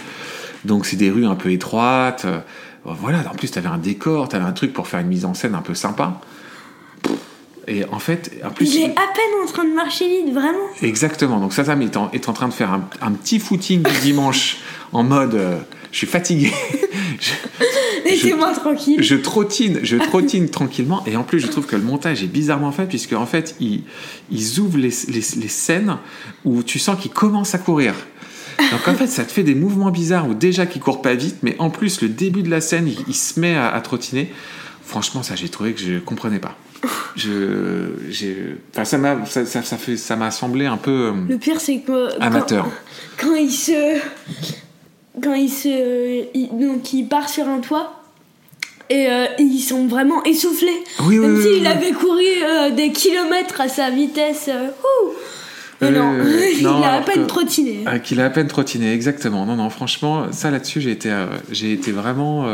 Donc 0.64 0.86
c'est 0.86 0.96
des 0.96 1.10
rues 1.10 1.26
un 1.26 1.34
peu 1.34 1.50
étroites. 1.52 2.24
euh, 2.24 2.38
voilà, 2.84 3.18
en 3.30 3.34
plus 3.34 3.50
t'avais 3.50 3.68
un 3.68 3.78
décor, 3.78 4.28
t'avais 4.28 4.44
un 4.44 4.52
truc 4.52 4.72
pour 4.72 4.88
faire 4.88 5.00
une 5.00 5.08
mise 5.08 5.24
en 5.26 5.34
scène 5.34 5.54
un 5.54 5.60
peu 5.62 5.74
sympa. 5.74 6.18
Et 7.68 7.84
en 7.84 7.98
fait, 7.98 8.32
en 8.44 8.50
plus, 8.50 8.74
Il 8.74 8.82
est 8.82 8.90
à 8.90 9.06
peine 9.14 9.42
en 9.42 9.46
train 9.46 9.64
de 9.64 9.72
marcher 9.74 10.08
vite, 10.08 10.34
vraiment. 10.34 10.58
exactement. 10.82 11.38
Donc 11.40 11.52
Satam 11.52 11.80
est 11.82 11.96
en, 11.96 12.10
est 12.12 12.28
en 12.28 12.32
train 12.32 12.48
de 12.48 12.52
faire 12.54 12.72
un, 12.72 12.88
un 13.00 13.12
petit 13.12 13.38
footing 13.38 13.82
du 13.82 14.00
dimanche 14.00 14.58
en 14.92 15.04
mode, 15.04 15.34
euh, 15.34 15.58
je 15.92 15.98
suis 15.98 16.06
fatigué, 16.06 16.52
Laissez-moi 18.04 18.52
tranquille. 18.52 19.02
je 19.02 19.14
trottine, 19.14 19.80
je 19.82 19.96
trottine 19.96 20.48
tranquillement. 20.48 21.04
Et 21.06 21.16
en 21.16 21.22
plus, 21.22 21.40
je 21.40 21.46
trouve 21.46 21.66
que 21.66 21.76
le 21.76 21.82
montage 21.82 22.22
est 22.22 22.26
bizarrement 22.26 22.72
fait, 22.72 22.86
puisque 22.86 23.12
en 23.12 23.26
fait, 23.26 23.54
ils, 23.60 23.84
ils 24.30 24.58
ouvrent 24.60 24.78
les, 24.78 24.90
les, 25.08 25.22
les 25.36 25.48
scènes 25.48 25.96
où 26.44 26.62
tu 26.62 26.78
sens 26.78 27.00
qu'ils 27.00 27.12
commencent 27.12 27.54
à 27.54 27.58
courir. 27.58 27.94
Donc 28.70 28.86
en 28.86 28.94
fait, 28.94 29.06
ça 29.06 29.24
te 29.24 29.32
fait 29.32 29.42
des 29.42 29.54
mouvements 29.54 29.90
bizarres 29.90 30.28
où 30.28 30.34
déjà 30.34 30.66
qu'ils 30.66 30.82
courent 30.82 31.02
pas 31.02 31.14
vite, 31.14 31.36
mais 31.42 31.56
en 31.58 31.70
plus, 31.70 32.02
le 32.02 32.08
début 32.08 32.42
de 32.42 32.50
la 32.50 32.60
scène, 32.60 32.86
il, 32.88 32.98
il 33.08 33.14
se 33.14 33.38
met 33.40 33.54
à, 33.54 33.68
à 33.72 33.80
trottiner. 33.80 34.32
Franchement, 34.84 35.22
ça, 35.22 35.36
j'ai 35.36 35.48
trouvé 35.48 35.72
que 35.72 35.80
je 35.80 35.98
comprenais 35.98 36.38
pas. 36.38 36.56
Je, 37.16 37.90
j'ai, 38.10 38.56
enfin, 38.72 38.84
ça 38.84 38.98
m'a, 38.98 39.24
ça, 39.26 39.46
ça, 39.46 39.62
ça 39.62 39.76
fait, 39.76 39.96
ça 39.96 40.16
m'a 40.16 40.30
semblé 40.30 40.66
un 40.66 40.76
peu 40.76 40.90
euh, 40.90 41.12
Le 41.28 41.38
pire, 41.38 41.60
c'est 41.60 41.78
que. 41.78 42.16
quand- 42.18 42.20
amateur. 42.24 42.66
Quand, 43.20 43.34
il 43.34 43.50
se. 43.52 43.98
Quand 45.22 45.34
il 45.34 45.48
se. 45.48 46.24
il- 46.34 46.48
donc, 46.58 46.92
il 46.92 47.04
part 47.06 47.28
sur 47.28 47.48
un 47.48 47.60
toit. 47.60 47.98
Et 48.90 49.06
euh, 49.10 49.26
ils 49.38 49.60
sont 49.60 49.86
vraiment 49.86 50.22
essoufflés. 50.24 50.82
Oui, 51.04 51.16
Comme 51.18 51.36
oui, 51.36 51.42
s'il 51.42 51.62
oui. 51.62 51.66
avait 51.66 51.92
couru 51.92 52.24
euh, 52.44 52.70
des 52.70 52.90
kilomètres 52.92 53.60
à 53.60 53.68
sa 53.68 53.90
vitesse. 53.90 54.48
euh, 54.48 54.68
ouh. 54.68 55.10
Mais 55.80 55.90
non, 55.90 56.12
il 56.56 56.62
non, 56.62 56.82
a 56.82 56.88
à 56.94 57.00
peine 57.00 57.22
que- 57.22 57.28
trottiné. 57.28 57.84
Ah, 57.86 57.98
qu'il 58.00 58.20
a 58.20 58.26
à 58.26 58.30
peine 58.30 58.48
trottiné, 58.48 58.92
exactement. 58.92 59.46
Non, 59.46 59.56
non, 59.56 59.70
franchement, 59.70 60.26
ça 60.32 60.50
là-dessus, 60.50 60.80
j'ai 60.80 60.90
été, 60.92 61.12
j'ai 61.50 61.72
été 61.72 61.90
vraiment 61.92 62.44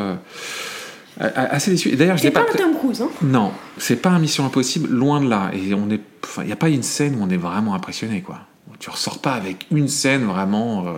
assez 1.21 1.71
déçu. 1.73 1.95
D'ailleurs, 1.97 2.17
je 2.17 2.29
pas 2.29 2.41
pas. 2.41 2.41
un 2.43 2.45
pré- 2.55 2.59
Tom 2.59 2.75
Cruise, 2.77 3.03
hein. 3.03 3.09
Non, 3.23 3.53
c'est 3.77 3.97
pas 3.97 4.11
un 4.11 4.19
Mission 4.19 4.45
Impossible, 4.47 4.89
loin 4.89 5.21
de 5.21 5.29
là. 5.29 5.51
Et 5.53 5.75
on 5.75 5.91
est, 5.91 6.01
enfin, 6.25 6.43
il 6.43 6.47
n'y 6.47 6.53
a 6.53 6.57
pas 6.57 6.69
une 6.69 6.83
scène 6.83 7.17
où 7.17 7.25
on 7.25 7.29
est 7.31 7.37
vraiment 7.37 7.75
impressionné, 7.75 8.21
quoi. 8.23 8.41
Tu 8.79 8.91
ressors 8.91 9.19
pas 9.21 9.33
avec 9.33 9.67
une 9.73 9.89
scène 9.89 10.25
vraiment. 10.25 10.85
euh, 10.87 10.93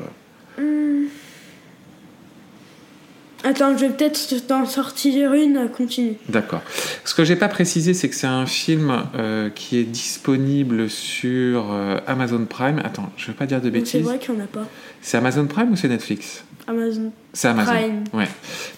Attends, 3.42 3.74
je 3.74 3.86
vais 3.86 3.90
peut-être 3.92 4.46
t'en 4.46 4.66
sortir 4.66 5.32
une. 5.32 5.70
Continue. 5.74 6.16
D'accord. 6.28 6.60
Ce 7.06 7.14
que 7.14 7.24
j'ai 7.24 7.36
pas 7.36 7.48
précisé, 7.48 7.94
c'est 7.94 8.10
que 8.10 8.14
c'est 8.14 8.26
un 8.26 8.44
film 8.44 8.94
euh, 9.14 9.48
qui 9.48 9.78
est 9.78 9.84
disponible 9.84 10.90
sur 10.90 11.72
euh, 11.72 11.96
Amazon 12.06 12.44
Prime. 12.44 12.82
Attends, 12.84 13.10
je 13.16 13.28
veux 13.28 13.32
pas 13.32 13.46
dire 13.46 13.62
de 13.62 13.70
Donc, 13.70 13.86
C'est 13.86 13.98
bêtises. 13.98 14.02
vrai 14.02 14.18
qu'il 14.18 14.34
n'y 14.34 14.42
en 14.42 14.44
a 14.44 14.46
pas. 14.46 14.66
C'est 15.00 15.16
Amazon 15.16 15.46
Prime 15.46 15.72
ou 15.72 15.76
c'est 15.76 15.88
Netflix? 15.88 16.44
Amazon. 16.66 17.10
C'est 17.32 17.48
Amazon. 17.48 17.72
Prime. 17.72 18.04
Ouais. 18.12 18.28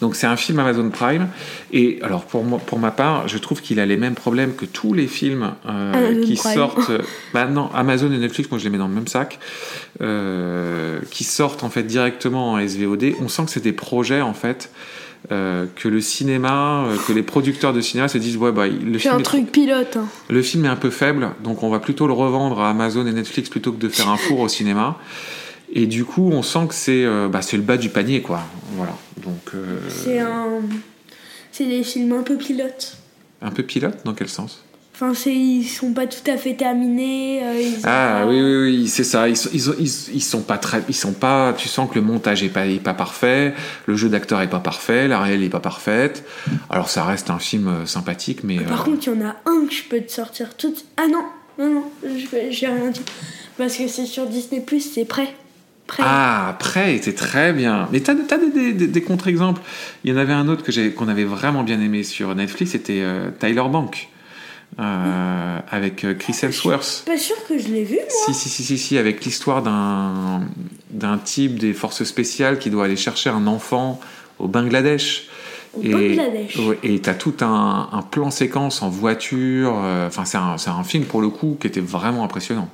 Donc 0.01 0.15
c'est 0.17 0.27
un 0.27 0.37
film 0.37 0.59
Amazon 0.59 0.91
Prime. 0.91 1.29
Et 1.73 1.99
alors 2.03 2.25
pour 2.25 2.45
moi, 2.45 2.59
pour 2.65 2.79
ma 2.79 2.91
part, 2.91 3.29
je 3.29 3.39
trouve 3.39 3.61
qu'il 3.63 3.81
a 3.81 3.87
les 3.87 3.97
mêmes 3.97 4.15
problèmes 4.15 4.55
que 4.55 4.65
tous 4.67 4.93
les 4.95 5.07
films 5.07 5.53
euh, 5.69 6.23
qui 6.25 6.35
Prime. 6.35 6.55
sortent. 6.55 6.91
Bah 7.35 7.47
non, 7.47 7.71
Amazon 7.75 8.13
et 8.13 8.19
Netflix, 8.19 8.51
moi 8.51 8.59
je 8.59 8.65
les 8.65 8.71
mets 8.71 8.79
dans 8.79 8.89
le 8.89 8.95
même 8.95 9.07
sac, 9.09 9.39
euh, 10.01 11.01
qui 11.11 11.25
sortent 11.25 11.65
en 11.65 11.71
fait 11.71 11.83
directement 11.85 12.53
en 12.53 12.67
SVOD. 12.67 13.15
On 13.21 13.29
sent 13.29 13.45
que 13.47 13.51
c'est 13.51 13.63
des 13.63 13.73
projets 13.73 14.21
en 14.21 14.35
fait. 14.35 14.71
euh, 15.31 15.67
que 15.77 15.87
le 15.89 16.01
cinéma, 16.01 16.85
euh, 16.85 16.97
que 17.07 17.13
les 17.13 17.23
producteurs 17.23 17.73
de 17.73 17.81
cinéma 17.81 18.09
se 18.09 18.19
disent 18.19 18.37
ouais 18.37 18.51
bah 18.51 18.67
le 18.67 18.95
C'est 18.95 18.99
film, 19.03 19.15
un 19.15 19.19
est, 19.21 19.23
truc 19.23 19.53
pilote. 19.53 19.97
hein. 19.97 20.07
le 20.29 20.43
film 20.43 20.65
est 20.65 20.69
un 20.69 20.75
peu 20.77 20.91
faible, 20.91 21.29
donc 21.45 21.63
on 21.63 21.71
va 21.71 21.79
plutôt 21.79 22.09
le 22.09 22.13
revendre 22.13 22.59
à 22.61 22.71
Amazon 22.71 23.07
et 23.07 23.13
Netflix 23.13 23.49
plutôt 23.49 23.71
que 23.71 23.81
de 23.81 23.89
faire 23.89 24.09
un 24.09 24.17
four 24.17 24.41
au 24.41 24.49
cinéma. 24.49 24.97
Et 25.73 25.87
du 25.87 26.05
coup, 26.05 26.31
on 26.33 26.43
sent 26.43 26.67
que 26.69 26.75
c'est 26.75 27.05
euh, 27.05 27.29
bah, 27.29 27.41
le 27.53 27.59
bas 27.61 27.77
du 27.77 27.89
panier, 27.89 28.21
quoi. 28.21 28.43
Voilà. 28.77 28.97
Donc, 29.25 29.41
euh, 29.55 29.79
C'est 29.89 30.19
un. 30.21 30.47
C'est 31.51 31.67
des 31.67 31.83
films 31.83 32.13
un 32.13 32.23
peu 32.23 32.37
pilotes. 32.37 32.97
un 33.41 33.51
peu 33.51 33.63
pilote, 33.63 33.99
dans 34.05 34.15
quel 34.15 34.29
sens? 34.29 34.63
Enfin, 34.95 35.15
c'est 35.15 35.35
ils 35.35 35.65
sont 35.65 35.93
pas 35.95 36.07
tout 36.07 36.31
à 36.31 36.37
fait 36.37 36.55
terminés. 36.55 37.41
euh, 37.43 37.61
ils 37.61 37.79
Ah 37.85 38.25
oui, 38.29 38.41
oui, 38.41 38.57
oui, 38.83 38.89
c'est 38.89 39.05
ça. 39.05 39.29
Ils 39.29 39.37
sont, 39.37 39.49
ils, 39.53 39.71
ont- 39.71 39.75
ils- 39.79 40.15
ils 40.15 40.23
sont 40.23 40.43
pas 40.43 40.59
très, 40.59 40.83
ils 40.89 40.95
sont 40.95 41.13
pas. 41.15 41.55
Tu 41.57 41.67
sens 41.69 41.89
que 41.91 41.95
le 41.97 42.03
montage 42.03 42.43
est 42.43 42.51
pas, 42.51 42.67
est 42.67 42.79
pas 42.79 42.95
parfait, 42.95 43.55
le 43.87 43.97
jeu 43.97 44.09
d'acteur 44.11 44.43
est 44.43 44.51
pas 44.51 44.61
parfait, 44.61 45.09
la 45.09 45.21
réelle 45.21 45.43
est 45.43 45.49
pas 45.49 45.61
parfaite. 45.61 46.25
Alors 46.71 46.89
ça 46.91 47.05
reste 47.05 47.31
un 47.31 47.39
film 47.39 47.69
euh, 47.69 47.87
sympathique, 47.87 48.45
mais 48.45 48.59
Par 48.61 48.83
euh, 48.83 48.85
contre, 48.85 49.09
il 49.09 49.15
y 49.15 49.17
en 49.23 49.27
a 49.27 49.37
un 49.47 49.67
que 49.67 49.73
je 49.75 49.85
peux 49.85 50.01
te 50.01 50.13
sortir 50.13 50.55
tout. 50.57 50.75
Ah 50.99 51.07
non, 51.09 51.25
non, 51.59 51.71
non, 51.71 51.85
j'ai 52.51 52.67
rien 52.67 52.91
dit. 52.91 53.01
Parce 53.59 53.77
que 53.77 53.89
c'est 53.89 54.07
sur 54.07 54.27
Disney, 54.27 54.65
c'est 54.79 55.05
prêt. 55.07 55.35
Ah, 56.01 56.57
Prêt 56.59 56.95
était 56.97 57.13
très 57.13 57.53
bien. 57.53 57.89
Mais 57.93 58.01
t'as 58.01 58.13
as 58.13 58.39
des, 58.39 58.73
des, 58.73 58.87
des 58.87 59.03
contre-exemples. 59.03 59.61
Il 60.05 60.11
y 60.11 60.15
en 60.15 60.17
avait 60.17 60.33
un 60.33 60.49
autre 60.49 60.63
que 60.63 60.73
j'ai- 60.73 60.93
qu'on 60.93 61.09
avait 61.09 61.25
vraiment 61.25 61.63
bien 61.65 61.81
aimé 61.81 62.03
sur 62.05 62.35
Netflix, 62.35 62.73
c'était 62.73 63.01
euh, 63.03 63.31
Tyler 63.39 63.65
Bank. 63.71 64.09
euh, 64.79 65.59
avec 65.71 66.03
euh, 66.05 66.15
Chris 66.15 66.35
Hemsworth. 66.43 67.03
Pas 67.07 67.19
sûr 67.19 67.37
que 67.47 67.59
je 67.59 67.69
l'ai 67.69 67.85
vu, 67.85 67.97
moi. 67.97 68.05
Si, 68.27 68.33
si, 68.35 68.49
si, 68.49 68.65
si, 68.65 68.79
si, 68.79 68.97
avec 68.99 69.25
l'histoire 69.25 69.63
d'un 69.63 70.43
d'un 70.91 71.19
type 71.19 71.59
des 71.59 71.73
forces 71.75 72.05
spéciales 72.05 72.59
qui 72.59 72.71
doit 72.71 72.85
aller 72.87 72.97
chercher 72.97 73.31
un 73.31 73.47
enfant 73.47 74.01
au 74.39 74.49
Bangladesh. 74.49 75.29
Au 75.75 75.81
Bangladesh. 75.83 76.57
ouais, 76.59 76.79
et 76.83 76.99
t'as 77.01 77.15
tout 77.15 77.35
un, 77.43 77.89
un 77.93 78.03
plan 78.03 78.31
séquence 78.31 78.83
en 78.83 78.89
voiture. 78.91 79.73
Enfin, 80.07 80.25
c'est 80.25 80.39
un, 80.39 80.57
un 80.67 80.85
film 80.85 81.05
pour 81.05 81.21
le 81.23 81.29
coup 81.29 81.57
qui 81.61 81.67
était 81.67 81.81
vraiment 81.81 82.25
impressionnant. 82.25 82.69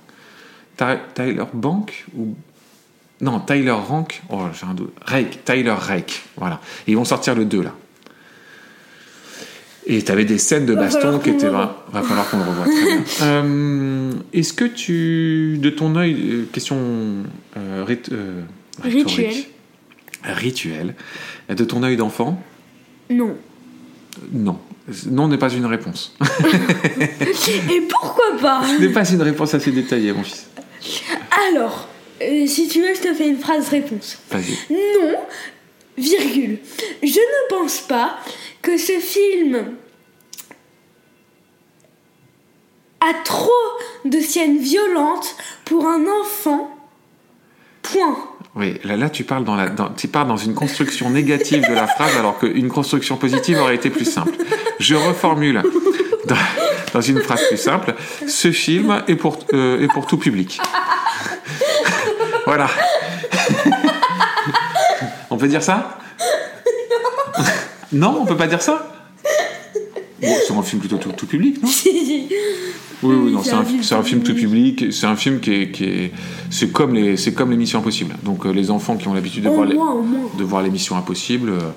Ty- 0.77 1.01
Tyler 1.15 1.45
Bank 1.53 2.07
ou 2.17 2.35
non 3.21 3.41
Tyler 3.41 3.73
Rank 3.73 4.23
Oh, 4.31 4.43
j'ai 4.53 4.67
un 4.67 4.75
doute. 4.75 4.93
Rake, 5.05 5.45
Tyler 5.45 5.75
Rake. 5.77 6.23
Voilà. 6.37 6.61
Et 6.87 6.93
ils 6.93 6.97
vont 6.97 7.05
sortir 7.05 7.35
le 7.35 7.45
2 7.45 7.63
là. 7.63 7.75
Et 9.91 10.03
t'avais 10.03 10.27
des 10.27 10.37
scènes 10.37 10.67
de 10.67 10.75
baston 10.75 11.19
qui 11.19 11.31
étaient. 11.31 11.49
Va 11.49 11.75
falloir 11.93 12.29
qu'on 12.31 12.39
le 12.39 12.45
revoie. 12.45 12.67
Euh, 13.23 14.13
Est-ce 14.33 14.53
que 14.53 14.65
tu, 14.67 15.59
de 15.59 15.71
ton 15.71 15.97
œil, 15.97 16.15
euh, 16.15 16.49
question 16.53 16.77
euh, 17.57 17.85
euh. 18.13 18.43
Rituel. 18.83 19.35
Rituel. 20.23 20.95
De 21.49 21.65
ton 21.65 21.83
œil 21.83 21.97
d'enfant, 21.97 22.41
Non. 23.11 23.35
non. 24.33 24.59
Non 25.11 25.29
n'est 25.29 25.39
pas 25.39 25.51
une 25.51 25.67
réponse. 25.67 26.15
Et 27.71 27.81
pourquoi 27.89 28.37
pas? 28.41 28.63
Ce 28.67 28.81
n'est 28.81 28.93
pas 28.93 29.11
une 29.11 29.23
réponse 29.23 29.55
assez 29.55 29.73
détaillée, 29.73 30.13
mon 30.13 30.23
fils. 30.23 30.49
Alors, 31.51 31.88
euh, 32.23 32.47
si 32.47 32.69
tu 32.69 32.81
veux, 32.83 32.95
je 32.95 33.01
te 33.01 33.15
fais 33.15 33.29
une 33.29 33.39
phrase 33.39 33.69
réponse. 33.69 34.19
Vas-y. 34.31 34.57
Non, 34.71 35.17
virgule. 35.97 36.59
Je 37.03 37.09
ne 37.09 37.49
pense 37.49 37.81
pas 37.81 38.19
que 38.63 38.77
ce 38.77 38.93
film 39.01 39.75
a 43.01 43.15
trop 43.25 43.51
de 44.05 44.21
scènes 44.21 44.59
violentes 44.59 45.37
pour 45.65 45.87
un 45.87 46.05
enfant. 46.23 46.71
Point. 47.83 48.17
Oui, 48.57 48.75
là, 48.85 48.97
là 48.97 49.09
tu, 49.09 49.23
parles 49.25 49.45
dans 49.45 49.55
la, 49.55 49.69
dans- 49.69 49.91
tu 49.91 50.09
pars 50.09 50.27
dans 50.27 50.37
une 50.37 50.55
construction 50.55 51.11
négative 51.11 51.65
de 51.69 51.75
la 51.75 51.87
phrase 51.87 52.17
alors 52.17 52.39
qu'une 52.39 52.69
construction 52.69 53.17
positive 53.17 53.59
aurait 53.59 53.77
été 53.77 53.89
plus 53.91 54.05
simple. 54.05 54.33
Je 54.81 54.95
reformule 54.97 55.63
dans, 56.27 56.37
dans 56.93 57.01
une 57.01 57.21
phrase 57.21 57.47
plus 57.49 57.57
simple. 57.57 57.95
Ce 58.27 58.51
film 58.51 59.03
est 59.07 59.15
pour, 59.17 59.39
euh, 59.53 59.81
est 59.81 59.89
pour 59.89 60.07
tout 60.07 60.19
public. 60.19 60.61
Voilà. 62.49 62.69
on 65.31 65.37
peut 65.37 65.49
dire 65.49 65.63
ça 65.63 65.99
Non, 67.93 68.21
on 68.23 68.27
peut 68.27 68.37
pas 68.37 68.47
dire 68.47 68.63
ça 68.63 68.91
Bon, 70.23 70.35
c'est 70.47 70.53
un 70.55 70.63
film 70.63 70.81
plutôt 70.81 70.97
tout, 70.97 71.13
tout 71.13 71.27
public, 71.27 71.63
non 71.63 71.69
Oui, 73.03 73.15
oui, 73.15 73.33
non, 73.33 73.43
c'est 73.45 73.53
un, 73.95 74.03
film 74.03 74.23
tout 74.23 74.35
public. 74.35 74.93
C'est 74.93 75.07
un 75.07 75.15
film 75.15 75.39
qui 75.41 75.53
est, 75.53 75.71
qui 75.71 75.85
est, 75.85 76.13
c'est 76.51 76.73
comme 76.73 76.95
les, 76.95 77.17
c'est 77.17 77.33
comme 77.35 77.51
les 77.51 77.57
Missions 77.57 77.79
Impossibles. 77.81 78.17
Donc 78.25 78.45
euh, 78.47 78.51
les 78.51 78.71
enfants 78.73 78.97
qui 78.97 79.07
ont 79.09 79.15
l'habitude 79.15 79.45
de 79.45 79.49
voir 79.51 79.67
les, 79.67 79.75
moins, 79.75 79.93
au 79.93 80.03
moins. 80.03 80.31
de 80.37 80.43
voir 80.43 80.63
les 80.63 80.71
Missions 80.71 80.97
Impossibles. 80.97 81.51
euh, 81.51 81.71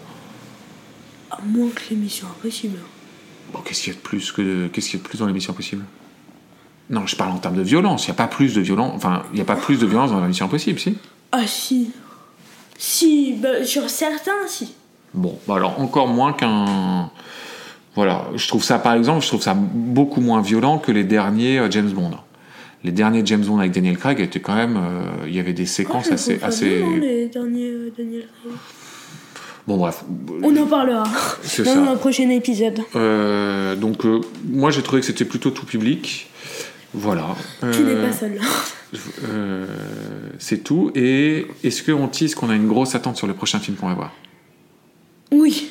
À 1.30 1.38
moins 1.46 1.70
que 1.76 1.82
l'émission 1.92 2.26
impossible. 2.28 2.80
bon, 3.54 3.60
qu'est-ce 3.60 3.84
qu'il 3.84 3.94
y 3.94 3.96
a 3.96 4.00
de 4.00 4.04
plus 4.04 4.32
que, 4.32 4.68
qu'est-ce 4.70 4.90
qu'il 4.90 5.00
y 5.00 5.02
a 5.02 5.04
de 5.04 5.08
plus 5.10 5.20
dans 5.20 5.28
les 5.28 5.34
Missions 5.34 5.54
Impossibles? 5.54 5.84
Non, 6.91 7.08
je 7.08 7.15
parle 7.15 7.32
en 7.32 7.38
termes 7.38 7.56
de 7.56 7.62
violence. 7.62 8.06
Il 8.06 8.10
n'y 8.12 8.15
a 8.15 8.17
pas 8.17 8.27
plus 8.27 8.54
de 8.54 8.62
violence. 8.62 8.91
Enfin, 8.95 9.23
il 9.32 9.36
n'y 9.36 9.41
a 9.41 9.45
pas 9.45 9.56
plus 9.56 9.80
de 9.80 9.86
violence 9.86 10.12
dans 10.12 10.19
la 10.19 10.27
Mission 10.27 10.45
Impossible, 10.45 10.77
si. 10.80 10.97
Ah 11.32 11.47
si. 11.47 11.91
Si, 12.77 13.34
bah, 13.41 13.63
sur 13.63 13.89
certains, 13.89 14.32
si. 14.47 14.73
Bon, 15.13 15.38
bah 15.47 15.56
alors 15.56 15.80
encore 15.80 16.08
moins 16.08 16.34
qu'un. 16.34 17.10
Voilà, 17.95 18.25
je 18.36 18.47
trouve 18.47 18.63
ça, 18.63 18.80
par 18.80 18.93
exemple, 18.93 19.21
je 19.21 19.27
trouve 19.27 19.41
ça 19.41 19.54
beaucoup 19.54 20.21
moins 20.21 20.41
violent 20.41 20.77
que 20.77 20.91
les 20.91 21.04
derniers 21.04 21.60
euh, 21.60 21.69
James 21.71 21.89
Bond. 21.89 22.12
Les 22.84 22.91
derniers 22.91 23.21
James 23.25 23.43
Bond 23.43 23.60
avec 23.60 23.71
Daniel 23.73 23.97
Craig 23.97 24.19
étaient 24.21 24.39
quand 24.39 24.56
même. 24.56 24.77
euh, 24.77 25.27
Il 25.27 25.36
y 25.36 25.39
avait 25.39 25.54
des 25.54 25.65
séquences 25.65 26.06
Ah, 26.08 26.10
je 26.12 26.13
assez, 26.15 26.32
trouve 26.32 26.41
pas 26.41 26.47
assez. 26.47 26.77
violent, 26.77 26.97
les 26.97 27.27
derniers 27.27 27.69
euh, 27.69 27.93
Daniel 27.97 28.27
Craig. 28.41 28.54
Bon, 29.67 29.77
bref. 29.77 30.04
On 30.41 30.58
en 30.58 30.65
parlera 30.65 31.04
dans 31.04 31.43
ça. 31.43 31.91
un 31.91 31.95
prochain 31.97 32.30
épisode. 32.30 32.80
Euh, 32.95 33.75
donc, 33.75 33.99
moi, 34.49 34.71
j'ai 34.71 34.82
trouvé 34.82 35.01
que 35.01 35.06
c'était 35.06 35.25
plutôt 35.25 35.51
tout 35.51 35.65
public. 35.65 36.31
Voilà. 36.93 37.36
Tu 37.62 37.65
n'es 37.84 37.91
Euh, 37.93 38.08
pas 38.08 38.13
seul. 38.13 38.39
euh, 39.30 39.65
c'est 40.39 40.63
tout. 40.63 40.91
Et 40.95 41.47
est-ce 41.63 41.84
qu'on 41.84 42.08
tease 42.08 42.36
qu'on 42.36 42.49
a 42.49 42.56
une 42.56 42.67
grosse 42.67 42.95
attente 42.95 43.17
sur 43.17 43.27
le 43.27 43.34
prochain 43.34 43.60
film 43.60 43.77
qu'on 43.77 43.88
va 43.88 43.93
voir? 43.93 44.12
Oui. 45.32 45.67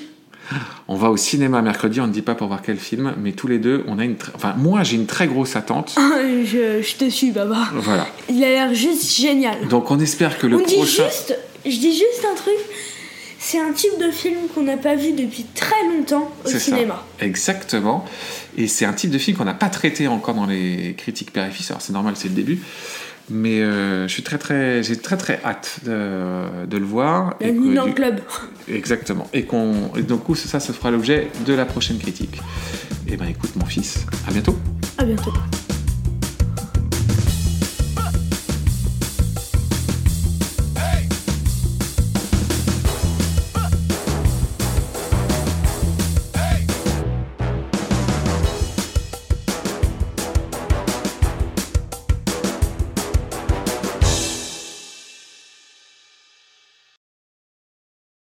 On 0.88 0.96
va 0.96 1.10
au 1.10 1.16
cinéma 1.16 1.62
mercredi, 1.62 2.00
on 2.00 2.08
ne 2.08 2.12
dit 2.12 2.22
pas 2.22 2.34
pour 2.34 2.48
voir 2.48 2.60
quel 2.62 2.76
film, 2.78 3.14
mais 3.22 3.30
tous 3.32 3.46
les 3.46 3.58
deux, 3.58 3.84
on 3.86 3.98
a 4.00 4.04
une. 4.04 4.16
Enfin, 4.34 4.54
moi, 4.56 4.82
j'ai 4.82 4.96
une 4.96 5.06
très 5.06 5.28
grosse 5.28 5.54
attente. 5.54 5.94
Ah, 5.96 6.18
je, 6.44 6.82
je 6.82 6.94
te 6.96 7.08
suis, 7.08 7.30
Baba. 7.30 7.68
Voilà. 7.74 8.06
Il 8.28 8.42
a 8.42 8.48
l'air 8.48 8.74
juste 8.74 9.08
génial. 9.16 9.68
Donc, 9.68 9.90
on 9.92 10.00
espère 10.00 10.38
que 10.38 10.48
le 10.48 10.56
On 10.56 10.64
dit 10.66 10.74
prochain. 10.74 11.04
juste, 11.04 11.38
je 11.64 11.70
dis 11.78 11.92
juste 11.92 12.26
un 12.28 12.34
truc. 12.34 12.56
C'est 13.42 13.58
un 13.58 13.72
type 13.72 13.98
de 13.98 14.10
film 14.10 14.36
qu'on 14.54 14.62
n'a 14.64 14.76
pas 14.76 14.94
vu 14.94 15.12
depuis 15.12 15.46
très 15.54 15.82
longtemps 15.88 16.30
au 16.44 16.48
ça. 16.48 16.58
cinéma. 16.58 17.02
Exactement. 17.20 18.04
Et 18.58 18.68
c'est 18.68 18.84
un 18.84 18.92
type 18.92 19.10
de 19.10 19.16
film 19.16 19.34
qu'on 19.34 19.46
n'a 19.46 19.54
pas 19.54 19.70
traité 19.70 20.08
encore 20.08 20.34
dans 20.34 20.44
les 20.44 20.94
critiques 20.98 21.30
fils. 21.50 21.70
Alors 21.70 21.80
c'est 21.80 21.94
normal, 21.94 22.14
c'est 22.16 22.28
le 22.28 22.34
début. 22.34 22.60
Mais 23.30 23.62
euh, 23.62 24.06
je 24.06 24.12
suis 24.12 24.22
très 24.22 24.36
très, 24.36 24.82
j'ai 24.82 24.96
très 24.96 25.16
très 25.16 25.40
hâte 25.42 25.80
de, 25.86 26.66
de 26.66 26.76
le 26.76 26.84
voir. 26.84 27.36
Et 27.40 27.50
Bienvenue 27.50 27.70
que 27.70 27.76
dans 27.76 27.86
le 27.86 27.92
club. 27.92 28.20
Exactement. 28.68 29.26
Et 29.32 29.44
qu'on, 29.44 29.88
donc 30.06 30.24
ça, 30.36 30.60
ça 30.60 30.72
fera 30.74 30.90
l'objet 30.90 31.28
de 31.46 31.54
la 31.54 31.64
prochaine 31.64 31.96
critique. 31.96 32.38
Et 33.08 33.16
ben 33.16 33.26
écoute 33.26 33.56
mon 33.56 33.64
fils, 33.64 34.04
à 34.28 34.32
bientôt. 34.32 34.56
À 34.98 35.04
bientôt. 35.04 35.32